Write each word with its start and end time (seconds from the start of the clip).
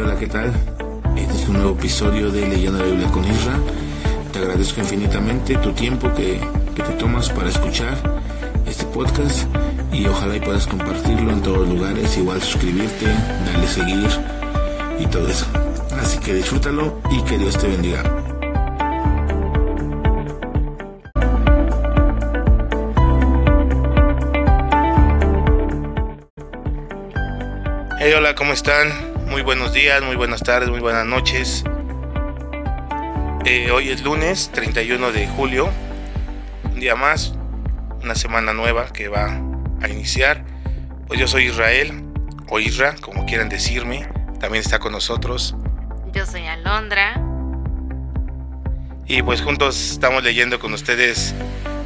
Hola, 0.00 0.16
¿qué 0.18 0.26
tal? 0.26 0.52
Este 1.16 1.34
es 1.34 1.48
un 1.48 1.54
nuevo 1.54 1.78
episodio 1.78 2.28
de 2.28 2.48
Leyendo 2.48 2.80
la 2.80 2.84
Biblia 2.84 3.08
con 3.12 3.24
Isra. 3.24 3.56
Te 4.32 4.40
agradezco 4.40 4.80
infinitamente 4.80 5.56
tu 5.58 5.72
tiempo 5.72 6.12
que, 6.12 6.40
que 6.74 6.82
te 6.82 6.92
tomas 6.94 7.30
para 7.30 7.48
escuchar 7.48 7.96
este 8.66 8.84
podcast 8.86 9.46
y 9.92 10.04
ojalá 10.06 10.34
y 10.34 10.40
puedas 10.40 10.66
compartirlo 10.66 11.30
en 11.30 11.42
todos 11.42 11.58
los 11.58 11.68
lugares, 11.68 12.18
igual 12.18 12.42
suscribirte, 12.42 13.06
darle 13.46 13.68
seguir 13.68 14.10
y 14.98 15.06
todo 15.06 15.28
eso. 15.28 15.46
Así 16.00 16.18
que 16.18 16.34
disfrútalo 16.34 17.00
y 17.12 17.22
que 17.22 17.38
Dios 17.38 17.56
te 17.56 17.68
bendiga. 17.68 18.02
Hey, 28.00 28.12
hola, 28.16 28.34
¿cómo 28.34 28.52
están? 28.52 29.13
Muy 29.26 29.42
buenos 29.42 29.72
días, 29.72 30.02
muy 30.02 30.16
buenas 30.16 30.42
tardes, 30.42 30.68
muy 30.68 30.80
buenas 30.80 31.06
noches. 31.06 31.64
Eh, 33.44 33.70
hoy 33.70 33.90
es 33.90 34.02
lunes 34.02 34.50
31 34.52 35.12
de 35.12 35.26
julio, 35.26 35.70
un 36.64 36.80
día 36.80 36.94
más, 36.94 37.34
una 38.02 38.14
semana 38.14 38.52
nueva 38.52 38.86
que 38.92 39.08
va 39.08 39.40
a 39.80 39.88
iniciar. 39.88 40.44
Pues 41.06 41.18
yo 41.18 41.26
soy 41.26 41.46
Israel, 41.46 42.04
o 42.48 42.60
Isra, 42.60 42.94
como 43.00 43.26
quieran 43.26 43.48
decirme. 43.48 44.08
También 44.40 44.62
está 44.62 44.78
con 44.78 44.92
nosotros. 44.92 45.56
Yo 46.12 46.26
soy 46.26 46.46
Alondra. 46.46 47.20
Y 49.06 49.22
pues 49.22 49.42
juntos 49.42 49.92
estamos 49.92 50.22
leyendo 50.22 50.58
con 50.58 50.72
ustedes 50.72 51.34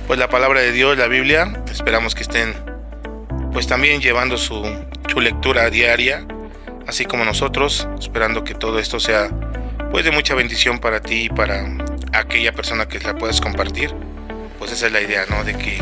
pues 0.07 0.19
la 0.19 0.29
palabra 0.29 0.61
de 0.61 0.73
Dios, 0.73 0.97
la 0.99 1.07
Biblia. 1.07 1.63
Esperamos 1.71 2.15
que 2.15 2.23
estén 2.23 2.55
pues 3.53 3.67
también 3.67 4.01
llevando 4.01 4.37
su, 4.37 4.63
su 5.09 5.21
lectura 5.21 5.71
diaria, 5.71 6.27
así 6.89 7.05
como 7.05 7.25
nosotros, 7.25 7.87
esperando 8.01 8.43
que 8.43 8.55
todo 8.55 8.79
esto 8.79 8.99
sea 8.99 9.29
pues 9.93 10.05
de 10.05 10.11
mucha 10.11 10.35
bendición 10.35 10.79
para 10.81 11.01
ti 11.01 11.25
y 11.25 11.29
para 11.29 11.67
aquella 12.13 12.53
persona 12.53 12.89
que 12.89 12.99
la 12.99 13.17
puedas 13.17 13.41
compartir. 13.41 13.95
Pues 14.59 14.73
esa 14.73 14.87
es 14.87 14.93
la 14.93 15.01
idea, 15.01 15.25
¿no? 15.29 15.45
De 15.45 15.57
que 15.57 15.81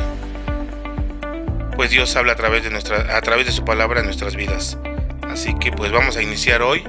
pues 1.77 1.91
Dios 1.91 2.15
habla 2.17 2.33
a 2.33 2.37
través 2.37 2.65
de 2.65 2.71
nuestra 2.71 3.17
a 3.17 3.21
través 3.21 3.47
de 3.47 3.53
su 3.53 3.65
palabra 3.65 4.01
en 4.01 4.07
nuestras 4.07 4.35
vidas. 4.35 4.79
Así 5.31 5.55
que 5.55 5.71
pues 5.71 5.93
vamos 5.93 6.17
a 6.17 6.23
iniciar 6.23 6.61
hoy 6.61 6.83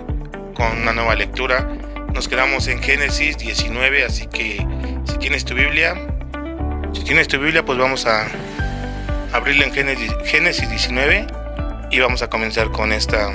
con 0.56 0.82
una 0.82 0.94
nueva 0.94 1.16
lectura. 1.16 1.68
Nos 2.14 2.28
quedamos 2.28 2.68
en 2.68 2.82
Génesis 2.82 3.38
19, 3.38 4.04
así 4.04 4.26
que 4.28 4.66
si 5.06 5.18
tienes 5.20 5.46
tu 5.46 5.54
Biblia, 5.54 5.96
si 6.94 7.04
tienes 7.04 7.28
tu 7.28 7.38
Biblia, 7.38 7.64
pues 7.64 7.78
vamos 7.78 8.08
a 8.08 8.28
abrirla 9.32 9.66
en 9.66 9.74
Génesis, 9.74 10.12
Génesis 10.26 10.68
19 10.70 11.28
y 11.92 12.00
vamos 12.00 12.24
a 12.24 12.30
comenzar 12.30 12.72
con 12.72 12.92
esta 12.92 13.32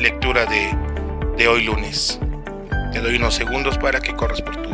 lectura 0.00 0.46
de, 0.46 0.74
de 1.36 1.46
hoy 1.46 1.64
lunes. 1.64 2.18
Te 2.92 3.00
doy 3.00 3.16
unos 3.16 3.34
segundos 3.34 3.76
para 3.76 4.00
que 4.00 4.14
corras 4.14 4.40
por 4.40 4.56
tu, 4.56 4.70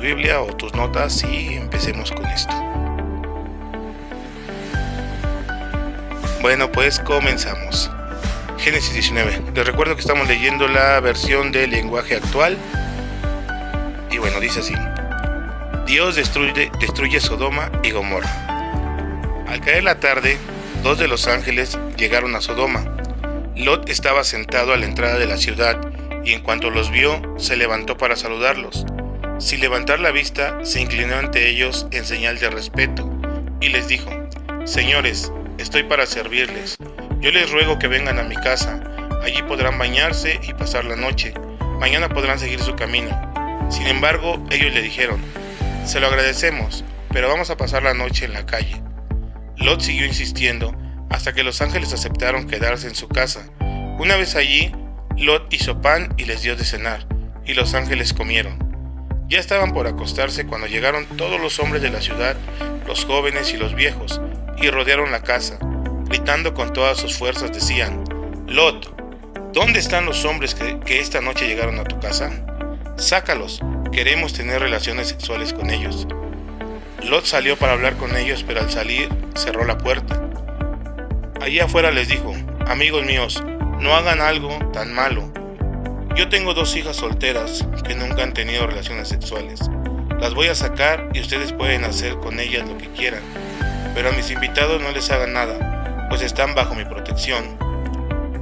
Biblia 0.00 0.42
o 0.42 0.46
tus 0.56 0.74
notas 0.74 1.22
y 1.22 1.54
empecemos 1.54 2.10
con 2.10 2.26
esto. 2.26 2.52
Bueno, 6.40 6.72
pues 6.72 6.98
comenzamos. 6.98 7.88
Génesis 8.58 8.92
19. 8.94 9.42
Les 9.54 9.66
recuerdo 9.66 9.94
que 9.94 10.00
estamos 10.00 10.26
leyendo 10.26 10.66
la 10.66 10.98
versión 10.98 11.52
del 11.52 11.70
lenguaje 11.70 12.16
actual. 12.16 12.58
Y 14.10 14.18
bueno, 14.18 14.40
dice 14.40 14.60
así. 14.60 14.74
Dios 15.86 16.16
destruye, 16.16 16.72
destruye 16.80 17.20
Sodoma 17.20 17.70
y 17.84 17.92
Gomorra. 17.92 19.44
Al 19.46 19.60
caer 19.60 19.84
la 19.84 20.00
tarde, 20.00 20.36
dos 20.82 20.98
de 20.98 21.06
los 21.06 21.28
ángeles 21.28 21.78
llegaron 21.96 22.34
a 22.34 22.40
Sodoma. 22.40 22.91
Lot 23.62 23.88
estaba 23.88 24.24
sentado 24.24 24.72
a 24.72 24.76
la 24.76 24.86
entrada 24.86 25.18
de 25.20 25.26
la 25.26 25.36
ciudad 25.36 25.80
y 26.24 26.32
en 26.32 26.42
cuanto 26.42 26.70
los 26.70 26.90
vio, 26.90 27.22
se 27.38 27.56
levantó 27.56 27.96
para 27.96 28.16
saludarlos. 28.16 28.84
Sin 29.38 29.60
levantar 29.60 30.00
la 30.00 30.10
vista, 30.10 30.58
se 30.64 30.80
inclinó 30.80 31.14
ante 31.14 31.48
ellos 31.48 31.86
en 31.92 32.04
señal 32.04 32.40
de 32.40 32.50
respeto 32.50 33.08
y 33.60 33.68
les 33.68 33.86
dijo, 33.86 34.10
Señores, 34.64 35.32
estoy 35.58 35.84
para 35.84 36.06
servirles. 36.06 36.76
Yo 37.20 37.30
les 37.30 37.52
ruego 37.52 37.78
que 37.78 37.86
vengan 37.86 38.18
a 38.18 38.24
mi 38.24 38.34
casa. 38.34 38.82
Allí 39.22 39.40
podrán 39.42 39.78
bañarse 39.78 40.40
y 40.42 40.54
pasar 40.54 40.84
la 40.84 40.96
noche. 40.96 41.32
Mañana 41.78 42.08
podrán 42.08 42.40
seguir 42.40 42.58
su 42.60 42.74
camino. 42.74 43.10
Sin 43.70 43.86
embargo, 43.86 44.44
ellos 44.50 44.74
le 44.74 44.82
dijeron, 44.82 45.20
Se 45.86 46.00
lo 46.00 46.08
agradecemos, 46.08 46.84
pero 47.10 47.28
vamos 47.28 47.50
a 47.50 47.56
pasar 47.56 47.84
la 47.84 47.94
noche 47.94 48.24
en 48.24 48.32
la 48.32 48.44
calle. 48.44 48.82
Lot 49.56 49.82
siguió 49.82 50.04
insistiendo 50.04 50.74
hasta 51.10 51.32
que 51.32 51.44
los 51.44 51.60
ángeles 51.60 51.92
aceptaron 51.92 52.48
quedarse 52.48 52.88
en 52.88 52.94
su 52.94 53.06
casa. 53.08 53.44
Una 54.02 54.16
vez 54.16 54.34
allí, 54.34 54.72
Lot 55.16 55.54
hizo 55.54 55.80
pan 55.80 56.12
y 56.16 56.24
les 56.24 56.42
dio 56.42 56.56
de 56.56 56.64
cenar, 56.64 57.06
y 57.46 57.54
los 57.54 57.72
ángeles 57.74 58.12
comieron. 58.12 58.58
Ya 59.28 59.38
estaban 59.38 59.72
por 59.72 59.86
acostarse 59.86 60.44
cuando 60.44 60.66
llegaron 60.66 61.06
todos 61.16 61.40
los 61.40 61.60
hombres 61.60 61.82
de 61.82 61.90
la 61.90 62.00
ciudad, 62.00 62.34
los 62.84 63.04
jóvenes 63.04 63.54
y 63.54 63.58
los 63.58 63.76
viejos, 63.76 64.20
y 64.60 64.70
rodearon 64.70 65.12
la 65.12 65.22
casa. 65.22 65.56
Gritando 66.06 66.52
con 66.52 66.72
todas 66.72 66.98
sus 66.98 67.16
fuerzas 67.16 67.52
decían, 67.52 68.02
Lot, 68.48 68.92
¿dónde 69.52 69.78
están 69.78 70.04
los 70.04 70.24
hombres 70.24 70.56
que, 70.56 70.98
esta 70.98 71.20
noche 71.20 71.46
llegaron 71.46 71.78
a 71.78 71.84
tu 71.84 72.00
casa? 72.00 72.32
Sácalos, 72.96 73.60
queremos 73.92 74.32
tener 74.32 74.62
relaciones 74.62 75.10
sexuales 75.10 75.52
con 75.52 75.70
ellos. 75.70 76.08
Lot 77.04 77.24
salió 77.24 77.56
para 77.56 77.74
hablar 77.74 77.94
con 77.94 78.16
ellos, 78.16 78.42
pero 78.44 78.62
al 78.62 78.70
salir 78.72 79.08
cerró 79.36 79.64
la 79.64 79.78
puerta. 79.78 80.20
Allí 81.40 81.60
afuera 81.60 81.92
les 81.92 82.08
dijo, 82.08 82.34
amigos 82.66 83.06
míos, 83.06 83.44
no 83.82 83.96
hagan 83.96 84.20
algo 84.20 84.56
tan 84.72 84.94
malo. 84.94 85.28
Yo 86.14 86.28
tengo 86.28 86.54
dos 86.54 86.76
hijas 86.76 86.96
solteras 86.96 87.66
que 87.84 87.96
nunca 87.96 88.22
han 88.22 88.32
tenido 88.32 88.64
relaciones 88.64 89.08
sexuales. 89.08 89.60
Las 90.20 90.34
voy 90.34 90.46
a 90.46 90.54
sacar 90.54 91.08
y 91.12 91.20
ustedes 91.20 91.52
pueden 91.52 91.82
hacer 91.82 92.16
con 92.18 92.38
ellas 92.38 92.68
lo 92.68 92.78
que 92.78 92.86
quieran. 92.90 93.22
Pero 93.92 94.10
a 94.10 94.12
mis 94.12 94.30
invitados 94.30 94.80
no 94.80 94.92
les 94.92 95.10
hagan 95.10 95.32
nada, 95.32 96.06
pues 96.08 96.22
están 96.22 96.54
bajo 96.54 96.76
mi 96.76 96.84
protección. 96.84 97.58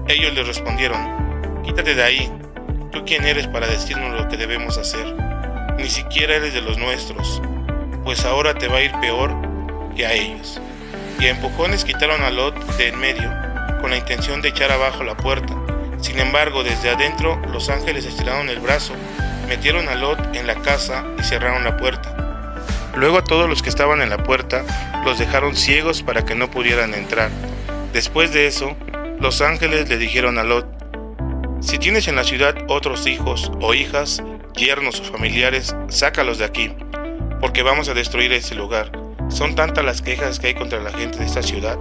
Ellos 0.09 0.35
les 0.35 0.47
respondieron, 0.47 1.63
quítate 1.65 1.95
de 1.95 2.03
ahí. 2.03 2.31
¿Tú 2.93 3.03
quién 3.07 3.25
eres 3.25 3.47
para 3.47 3.67
decirnos 3.67 4.21
lo 4.21 4.29
que 4.29 4.37
debemos 4.37 4.77
hacer? 4.77 5.17
Ni 5.79 5.89
siquiera 5.89 6.37
eres 6.37 6.53
de 6.53 6.61
los 6.61 6.77
nuestros, 6.77 7.41
pues 8.05 8.27
ahora 8.27 8.53
te 8.53 8.69
va 8.69 8.77
a 8.77 8.83
ir 8.83 8.93
peor 9.01 9.35
que 9.97 10.05
a 10.05 10.13
ellos. 10.13 10.61
Y 11.19 11.27
a 11.27 11.31
empujones 11.31 11.85
quitaron 11.85 12.23
a 12.23 12.31
Lot 12.31 12.55
de 12.77 12.89
en 12.89 12.99
medio, 12.99 13.40
con 13.81 13.91
la 13.91 13.97
intención 13.97 14.43
de 14.43 14.49
echar 14.49 14.71
abajo 14.71 15.05
la 15.05 15.17
puerta. 15.17 15.55
Sin 16.01 16.19
embargo, 16.19 16.63
desde 16.63 16.91
adentro, 16.91 17.41
los 17.53 17.69
ángeles 17.69 18.05
estiraron 18.05 18.49
el 18.49 18.61
brazo, 18.61 18.95
metieron 19.49 19.89
a 19.89 19.95
Lot 19.95 20.35
en 20.35 20.47
la 20.47 20.57
casa 20.57 21.05
y 21.19 21.23
cerraron 21.23 21.65
la 21.65 21.77
puerta. 21.77 22.17
Luego 22.97 23.19
a 23.19 23.25
todos 23.25 23.49
los 23.49 23.63
que 23.63 23.69
estaban 23.69 24.03
en 24.03 24.11
la 24.11 24.23
puerta 24.23 24.65
los 25.05 25.19
dejaron 25.19 25.57
ciegos 25.57 26.03
para 26.03 26.25
que 26.25 26.35
no 26.35 26.51
pudieran 26.51 26.95
entrar. 26.95 27.31
Después 27.93 28.33
de 28.33 28.47
eso, 28.47 28.77
los 29.19 29.41
ángeles 29.41 29.89
le 29.89 29.99
dijeron 29.99 30.39
a 30.39 30.45
Lot, 30.45 30.67
si 31.61 31.79
tienes 31.79 32.09
en 32.09 32.17
la 32.17 32.25
ciudad 32.25 32.55
otros 32.69 33.07
hijos 33.07 33.53
o 33.61 33.75
hijas, 33.75 34.23
yernos 34.57 35.01
o 35.01 35.05
familiares, 35.05 35.77
sácalos 35.89 36.39
de 36.39 36.45
aquí, 36.45 36.73
porque 37.41 37.63
vamos 37.63 37.89
a 37.89 37.95
destruir 37.95 38.33
este 38.33 38.55
lugar. 38.55 38.91
Son 39.29 39.55
tantas 39.55 39.85
las 39.85 40.03
quejas 40.03 40.41
que 40.41 40.49
hay 40.49 40.55
contra 40.55 40.81
la 40.81 40.91
gente 40.93 41.19
de 41.19 41.27
esta 41.27 41.43
ciudad 41.43 41.79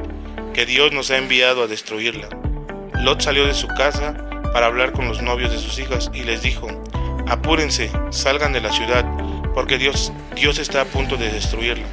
que 0.59 0.65
Dios 0.65 0.91
nos 0.91 1.09
ha 1.09 1.15
enviado 1.15 1.63
a 1.63 1.67
destruirla. 1.67 2.27
Lot 2.95 3.21
salió 3.21 3.47
de 3.47 3.53
su 3.53 3.67
casa 3.67 4.17
para 4.51 4.65
hablar 4.65 4.91
con 4.91 5.07
los 5.07 5.21
novios 5.21 5.53
de 5.53 5.57
sus 5.57 5.79
hijas 5.79 6.11
y 6.13 6.23
les 6.23 6.41
dijo, 6.41 6.67
apúrense, 7.29 7.89
salgan 8.09 8.51
de 8.51 8.59
la 8.59 8.69
ciudad, 8.73 9.05
porque 9.53 9.77
Dios, 9.77 10.11
Dios 10.35 10.59
está 10.59 10.81
a 10.81 10.85
punto 10.85 11.15
de 11.15 11.31
destruirla. 11.31 11.85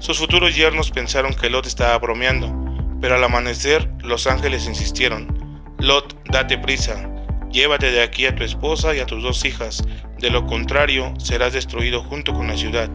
Sus 0.00 0.18
futuros 0.18 0.56
yernos 0.56 0.90
pensaron 0.90 1.34
que 1.34 1.48
Lot 1.48 1.66
estaba 1.66 1.96
bromeando, 1.98 2.52
pero 3.00 3.14
al 3.14 3.22
amanecer 3.22 3.88
los 4.02 4.26
ángeles 4.26 4.66
insistieron, 4.66 5.56
Lot, 5.78 6.20
date 6.24 6.58
prisa, 6.58 7.08
llévate 7.52 7.92
de 7.92 8.02
aquí 8.02 8.26
a 8.26 8.34
tu 8.34 8.42
esposa 8.42 8.92
y 8.96 8.98
a 8.98 9.06
tus 9.06 9.22
dos 9.22 9.44
hijas, 9.44 9.84
de 10.18 10.30
lo 10.30 10.46
contrario 10.46 11.14
serás 11.20 11.52
destruido 11.52 12.02
junto 12.02 12.34
con 12.34 12.48
la 12.48 12.56
ciudad. 12.56 12.90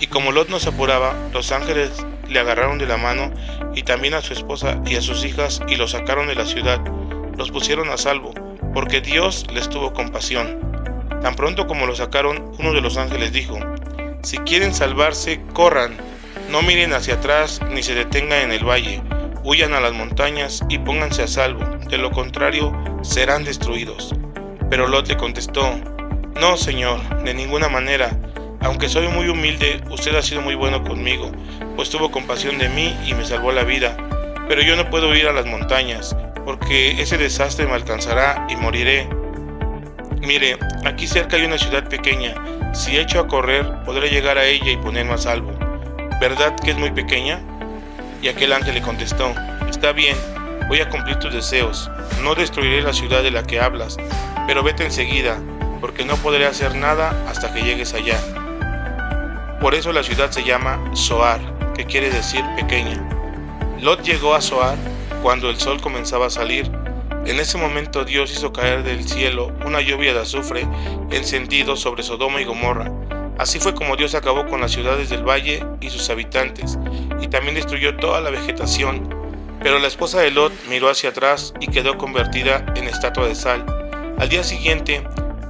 Y 0.00 0.08
como 0.08 0.32
Lot 0.32 0.48
no 0.48 0.58
se 0.58 0.70
apuraba, 0.70 1.14
los 1.32 1.52
ángeles 1.52 2.04
le 2.28 2.38
agarraron 2.38 2.78
de 2.78 2.86
la 2.86 2.96
mano 2.96 3.32
y 3.74 3.82
también 3.82 4.14
a 4.14 4.22
su 4.22 4.32
esposa 4.32 4.80
y 4.86 4.96
a 4.96 5.02
sus 5.02 5.24
hijas 5.24 5.60
y 5.68 5.76
los 5.76 5.92
sacaron 5.92 6.26
de 6.26 6.34
la 6.34 6.46
ciudad. 6.46 6.80
Los 7.36 7.50
pusieron 7.50 7.90
a 7.90 7.96
salvo, 7.96 8.32
porque 8.72 9.00
Dios 9.00 9.46
les 9.52 9.68
tuvo 9.68 9.92
compasión. 9.92 10.60
Tan 11.22 11.34
pronto 11.34 11.66
como 11.66 11.86
los 11.86 11.98
sacaron, 11.98 12.52
uno 12.58 12.72
de 12.72 12.80
los 12.80 12.96
ángeles 12.96 13.32
dijo, 13.32 13.58
Si 14.22 14.38
quieren 14.38 14.74
salvarse, 14.74 15.40
corran, 15.52 15.96
no 16.50 16.62
miren 16.62 16.92
hacia 16.92 17.14
atrás 17.14 17.60
ni 17.70 17.82
se 17.82 17.94
detengan 17.94 18.42
en 18.42 18.52
el 18.52 18.64
valle, 18.64 19.02
huyan 19.44 19.74
a 19.74 19.80
las 19.80 19.92
montañas 19.92 20.64
y 20.68 20.78
pónganse 20.78 21.22
a 21.22 21.28
salvo, 21.28 21.64
de 21.88 21.98
lo 21.98 22.10
contrario 22.10 22.72
serán 23.02 23.44
destruidos. 23.44 24.14
Pero 24.70 24.88
Lot 24.88 25.08
le 25.08 25.16
contestó, 25.16 25.78
No, 26.40 26.56
Señor, 26.56 27.24
de 27.24 27.34
ninguna 27.34 27.68
manera, 27.68 28.18
aunque 28.66 28.88
soy 28.88 29.06
muy 29.06 29.28
humilde, 29.28 29.80
usted 29.90 30.16
ha 30.16 30.22
sido 30.22 30.40
muy 30.40 30.56
bueno 30.56 30.82
conmigo, 30.82 31.30
pues 31.76 31.88
tuvo 31.88 32.10
compasión 32.10 32.58
de 32.58 32.68
mí 32.68 32.96
y 33.06 33.14
me 33.14 33.24
salvó 33.24 33.52
la 33.52 33.62
vida. 33.62 33.96
Pero 34.48 34.60
yo 34.60 34.74
no 34.74 34.90
puedo 34.90 35.14
ir 35.14 35.28
a 35.28 35.32
las 35.32 35.46
montañas, 35.46 36.16
porque 36.44 37.00
ese 37.00 37.16
desastre 37.16 37.66
me 37.66 37.74
alcanzará 37.74 38.44
y 38.50 38.56
moriré. 38.56 39.08
Mire, 40.20 40.58
aquí 40.84 41.06
cerca 41.06 41.36
hay 41.36 41.44
una 41.44 41.58
ciudad 41.58 41.88
pequeña. 41.88 42.34
Si 42.74 42.98
echo 42.98 43.20
a 43.20 43.28
correr, 43.28 43.64
podré 43.84 44.10
llegar 44.10 44.36
a 44.36 44.44
ella 44.44 44.72
y 44.72 44.76
ponerme 44.76 45.12
a 45.12 45.18
salvo. 45.18 45.52
¿Verdad 46.20 46.56
que 46.56 46.72
es 46.72 46.76
muy 46.76 46.90
pequeña? 46.90 47.40
Y 48.20 48.26
aquel 48.26 48.52
ángel 48.52 48.74
le 48.74 48.82
contestó, 48.82 49.32
Está 49.70 49.92
bien, 49.92 50.16
voy 50.66 50.80
a 50.80 50.88
cumplir 50.88 51.20
tus 51.20 51.32
deseos. 51.32 51.88
No 52.20 52.34
destruiré 52.34 52.82
la 52.82 52.92
ciudad 52.92 53.22
de 53.22 53.30
la 53.30 53.44
que 53.44 53.60
hablas, 53.60 53.96
pero 54.48 54.64
vete 54.64 54.84
enseguida, 54.84 55.38
porque 55.80 56.04
no 56.04 56.16
podré 56.16 56.46
hacer 56.46 56.74
nada 56.74 57.14
hasta 57.28 57.54
que 57.54 57.62
llegues 57.62 57.94
allá. 57.94 58.18
Por 59.60 59.74
eso 59.74 59.92
la 59.92 60.02
ciudad 60.02 60.30
se 60.30 60.44
llama 60.44 60.78
Soar, 60.94 61.40
que 61.74 61.86
quiere 61.86 62.10
decir 62.10 62.44
pequeña. 62.56 63.02
Lot 63.80 64.02
llegó 64.02 64.34
a 64.34 64.40
Soar 64.40 64.76
cuando 65.22 65.50
el 65.50 65.58
sol 65.58 65.80
comenzaba 65.80 66.26
a 66.26 66.30
salir. 66.30 66.70
En 67.24 67.40
ese 67.40 67.58
momento 67.58 68.04
Dios 68.04 68.30
hizo 68.32 68.52
caer 68.52 68.84
del 68.84 69.08
cielo 69.08 69.52
una 69.64 69.80
lluvia 69.80 70.14
de 70.14 70.20
azufre 70.20 70.68
encendido 71.10 71.74
sobre 71.74 72.02
Sodoma 72.02 72.40
y 72.40 72.44
Gomorra. 72.44 72.92
Así 73.38 73.58
fue 73.58 73.74
como 73.74 73.96
Dios 73.96 74.14
acabó 74.14 74.46
con 74.46 74.60
las 74.60 74.72
ciudades 74.72 75.08
del 75.10 75.28
valle 75.28 75.64
y 75.80 75.90
sus 75.90 76.08
habitantes, 76.08 76.78
y 77.20 77.28
también 77.28 77.54
destruyó 77.54 77.96
toda 77.96 78.20
la 78.20 78.30
vegetación. 78.30 79.08
Pero 79.62 79.78
la 79.78 79.88
esposa 79.88 80.20
de 80.20 80.30
Lot 80.30 80.52
miró 80.68 80.88
hacia 80.88 81.10
atrás 81.10 81.52
y 81.60 81.66
quedó 81.66 81.98
convertida 81.98 82.64
en 82.76 82.84
estatua 82.84 83.26
de 83.26 83.34
sal. 83.34 83.66
Al 84.18 84.28
día 84.28 84.44
siguiente, 84.44 85.02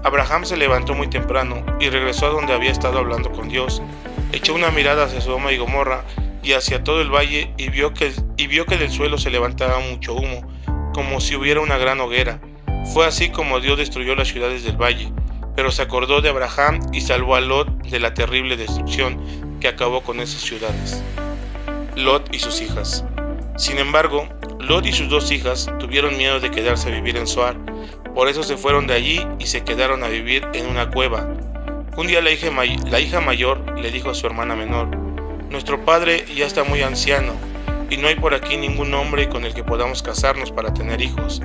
Abraham 0.06 0.44
se 0.44 0.56
levantó 0.56 0.94
muy 0.94 1.08
temprano 1.08 1.67
y 1.81 1.88
regresó 1.91 2.26
a 2.26 2.31
donde 2.31 2.53
había 2.53 2.70
estado 2.70 3.00
hablando 3.00 3.32
con 3.32 3.49
Dios. 3.49 3.82
Echó 4.32 4.55
una 4.55 4.70
mirada 4.70 5.06
hacia 5.06 5.20
Sodoma 5.20 5.50
y 5.50 5.56
Gomorra 5.56 6.05
y 6.44 6.53
hacia 6.53 6.85
todo 6.85 7.00
el 7.00 7.12
valle 7.12 7.53
y 7.56 7.70
vio 7.70 7.93
que, 7.93 8.12
y 8.37 8.47
vio 8.47 8.67
que 8.67 8.76
del 8.76 8.93
suelo 8.93 9.19
se 9.19 9.31
levantaba 9.31 9.81
mucho 9.81 10.14
humo, 10.14 10.47
como 10.94 11.20
si 11.20 11.35
hubiera 11.35 11.61
una 11.61 11.76
gran 11.76 11.99
hoguera. 11.99 12.41
Fue 12.94 13.05
así 13.05 13.31
como 13.31 13.58
Dios 13.58 13.79
destruyó 13.79 14.14
las 14.14 14.29
ciudades 14.29 14.62
del 14.62 14.81
valle, 14.81 15.12
pero 15.56 15.73
se 15.73 15.82
acordó 15.82 16.20
de 16.20 16.29
Abraham 16.29 16.79
y 16.93 17.00
salvó 17.00 17.35
a 17.35 17.41
Lot 17.41 17.69
de 17.82 17.99
la 17.99 18.14
terrible 18.14 18.56
destrucción 18.56 19.20
que 19.59 19.67
acabó 19.67 20.02
con 20.02 20.20
esas 20.20 20.41
ciudades. 20.41 21.02
Lot 21.97 22.32
y 22.32 22.38
sus 22.38 22.62
hijas. 22.62 23.05
Sin 23.56 23.79
embargo, 23.79 24.29
Lot 24.61 24.87
y 24.87 24.93
sus 24.93 25.08
dos 25.08 25.31
hijas 25.31 25.70
tuvieron 25.79 26.17
miedo 26.17 26.41
de 26.41 26.50
quedarse 26.50 26.88
a 26.88 26.93
vivir 26.93 27.17
en 27.17 27.26
Soar, 27.26 27.56
por 28.14 28.29
eso 28.29 28.43
se 28.43 28.56
fueron 28.56 28.87
de 28.87 28.94
allí 28.94 29.26
y 29.38 29.47
se 29.47 29.62
quedaron 29.62 30.03
a 30.03 30.08
vivir 30.08 30.47
en 30.55 30.67
una 30.67 30.91
cueva. 30.91 31.29
Un 31.97 32.06
día 32.06 32.20
la 32.20 32.31
hija, 32.31 33.20
mayor 33.20 33.79
le 33.79 33.91
dijo 33.91 34.11
a 34.11 34.14
su 34.14 34.26
hermana 34.26 34.56
menor, 34.56 34.88
Nuestro 35.50 35.85
padre 35.85 36.25
ya 36.35 36.47
está 36.47 36.64
muy 36.64 36.82
anciano 36.82 37.32
y 37.88 37.97
no 37.97 38.08
hay 38.08 38.17
por 38.17 38.35
aquí 38.35 38.56
ningún 38.56 38.93
hombre 38.94 39.29
con 39.29 39.44
el 39.44 39.55
que 39.55 39.62
podamos 39.62 40.03
casarnos 40.03 40.50
para 40.50 40.75
tener 40.75 41.00
hijos. 41.00 41.41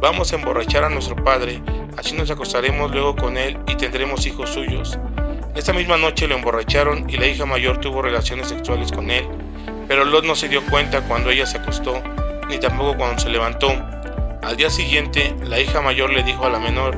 Vamos 0.00 0.32
a 0.32 0.36
emborrachar 0.36 0.84
a 0.84 0.90
nuestro 0.90 1.16
padre, 1.16 1.62
así 1.96 2.14
nos 2.14 2.30
acostaremos 2.30 2.90
luego 2.90 3.14
con 3.14 3.36
él 3.36 3.58
y 3.68 3.76
tendremos 3.76 4.26
hijos 4.26 4.50
suyos. 4.50 4.98
Esta 5.54 5.72
misma 5.72 5.96
noche 5.96 6.26
lo 6.26 6.34
emborracharon 6.34 7.08
y 7.08 7.16
la 7.16 7.26
hija 7.26 7.46
mayor 7.46 7.78
tuvo 7.78 8.02
relaciones 8.02 8.48
sexuales 8.48 8.90
con 8.92 9.10
él 9.10 9.26
pero 9.88 10.04
Lot 10.04 10.24
no 10.24 10.34
se 10.34 10.48
dio 10.48 10.64
cuenta 10.66 11.02
cuando 11.02 11.30
ella 11.30 11.46
se 11.46 11.58
acostó, 11.58 12.02
ni 12.48 12.58
tampoco 12.58 12.96
cuando 12.96 13.20
se 13.20 13.30
levantó. 13.30 13.68
Al 14.42 14.56
día 14.56 14.70
siguiente, 14.70 15.34
la 15.44 15.60
hija 15.60 15.80
mayor 15.80 16.10
le 16.10 16.22
dijo 16.22 16.46
a 16.46 16.50
la 16.50 16.58
menor, 16.58 16.96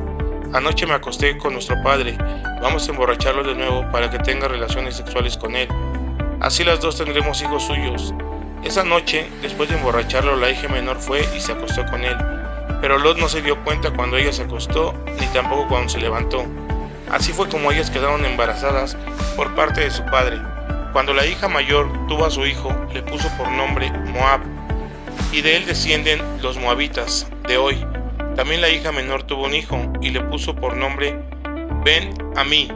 Anoche 0.55 0.87
me 0.87 0.95
acosté 0.95 1.37
con 1.37 1.53
nuestro 1.53 1.77
padre, 1.83 2.17
vamos 2.63 2.89
a 2.89 2.91
emborracharlo 2.91 3.45
de 3.45 3.55
nuevo 3.55 3.85
para 3.93 4.11
que 4.11 4.19
tenga 4.19 4.49
relaciones 4.49 4.97
sexuales 4.97 5.37
con 5.37 5.55
él. 5.55 5.69
Así 6.41 6.65
las 6.65 6.81
dos 6.81 6.97
tendremos 6.97 7.43
hijos 7.43 7.65
suyos. 7.65 8.15
Esa 8.65 8.83
noche, 8.83 9.29
después 9.43 9.69
de 9.69 9.77
emborracharlo, 9.77 10.37
la 10.37 10.51
hija 10.51 10.69
menor 10.69 10.99
fue 10.99 11.27
y 11.37 11.41
se 11.41 11.53
acostó 11.53 11.85
con 11.87 12.03
él. 12.03 12.17
Pero 12.81 12.99
Lot 12.99 13.19
no 13.19 13.29
se 13.29 13.43
dio 13.43 13.63
cuenta 13.63 13.91
cuando 13.91 14.17
ella 14.17 14.33
se 14.33 14.43
acostó, 14.43 14.95
ni 15.21 15.27
tampoco 15.27 15.69
cuando 15.69 15.91
se 15.91 16.01
levantó. 16.01 16.47
Así 17.11 17.33
fue 17.33 17.49
como 17.49 17.71
ellas 17.71 17.91
quedaron 17.91 18.25
embarazadas 18.25 18.97
por 19.37 19.55
parte 19.55 19.83
de 19.83 19.91
su 19.91 20.05
padre. 20.07 20.39
Cuando 20.93 21.13
la 21.13 21.27
hija 21.27 21.49
mayor 21.49 21.89
tuvo 22.07 22.25
a 22.25 22.31
su 22.31 22.47
hijo, 22.47 22.75
le 22.93 23.03
puso 23.03 23.29
por 23.37 23.51
nombre 23.51 23.91
Moab, 23.91 24.41
y 25.33 25.43
de 25.43 25.57
él 25.57 25.67
descienden 25.67 26.21
los 26.43 26.59
moabitas 26.59 27.31
de 27.47 27.59
hoy. 27.59 27.77
También 28.37 28.61
la 28.61 28.69
hija 28.69 28.93
menor 28.93 29.25
tuvo 29.25 29.47
un 29.47 29.55
hijo 29.55 29.81
y 30.01 30.11
le 30.11 30.21
puso 30.21 30.55
por 30.55 30.77
nombre 30.77 31.19
Ben 31.85 32.13
Amí. 32.37 32.71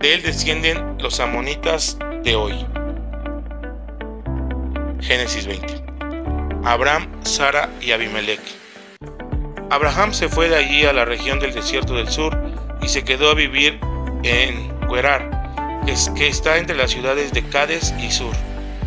De 0.00 0.14
él 0.14 0.22
descienden 0.22 0.96
los 0.98 1.20
amonitas 1.20 1.98
de 2.22 2.36
hoy. 2.36 2.66
Génesis 5.00 5.46
20. 5.46 5.82
Abraham, 6.64 7.08
Sara 7.22 7.68
y 7.80 7.92
Abimelech. 7.92 8.40
Abraham 9.70 10.14
se 10.14 10.28
fue 10.28 10.48
de 10.48 10.56
allí 10.56 10.84
a 10.84 10.92
la 10.92 11.04
región 11.04 11.40
del 11.40 11.52
desierto 11.52 11.94
del 11.94 12.08
sur 12.08 12.38
y 12.80 12.88
se 12.88 13.04
quedó 13.04 13.30
a 13.30 13.34
vivir 13.34 13.80
en 14.22 14.72
Guerar 14.88 15.34
que 16.16 16.28
está 16.28 16.56
entre 16.56 16.76
las 16.76 16.90
ciudades 16.90 17.32
de 17.32 17.42
Cades 17.42 17.94
y 18.00 18.10
Sur. 18.10 18.34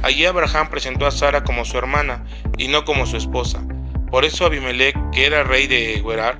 Allí 0.07 0.25
Abraham 0.25 0.69
presentó 0.69 1.05
a 1.05 1.11
Sara 1.11 1.43
como 1.43 1.65
su 1.65 1.77
hermana 1.77 2.23
y 2.57 2.69
no 2.69 2.85
como 2.85 3.05
su 3.05 3.17
esposa. 3.17 3.61
Por 4.09 4.23
eso 4.23 4.45
Abimelech, 4.45 4.95
que 5.11 5.25
era 5.25 5.43
rey 5.43 5.67
de 5.67 6.01
Gerar, 6.01 6.39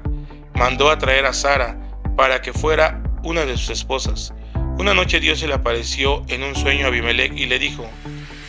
mandó 0.54 0.90
a 0.90 0.98
traer 0.98 1.26
a 1.26 1.34
Sara 1.34 1.78
para 2.16 2.42
que 2.42 2.54
fuera 2.54 3.04
una 3.24 3.46
de 3.46 3.58
sus 3.58 3.72
esposas. 3.72 4.34
Una 4.80 4.94
noche 4.94 5.20
Dios 5.20 5.40
se 5.40 5.50
le 5.50 5.54
apareció 5.54 6.24
en 6.30 6.44
un 6.44 6.56
sueño 6.56 6.86
a 6.86 6.88
Abimelech 6.88 7.34
y 7.38 7.46
le 7.46 7.60
dijo, 7.60 7.86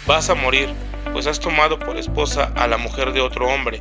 vas 0.07 0.31
a 0.31 0.37
morir, 0.37 0.69
pues 1.13 1.27
has 1.27 1.41
tomado 1.41 1.81
por 1.81 1.97
esposa 1.97 2.53
a 2.55 2.69
la 2.69 2.77
mujer 2.77 3.13
de 3.13 3.21
otro 3.21 3.49
hombre. 3.49 3.81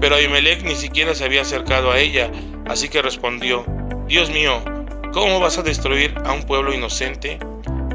Pero 0.00 0.14
Abimelech 0.14 0.62
ni 0.62 0.76
siquiera 0.76 1.12
se 1.16 1.24
había 1.24 1.42
acercado 1.42 1.90
a 1.90 1.98
ella, 1.98 2.30
así 2.68 2.88
que 2.88 3.02
respondió, 3.02 3.66
Dios 4.06 4.30
mío, 4.30 4.62
¿cómo 5.12 5.40
vas 5.40 5.58
a 5.58 5.64
destruir 5.64 6.14
a 6.24 6.30
un 6.30 6.44
pueblo 6.44 6.72
inocente? 6.72 7.40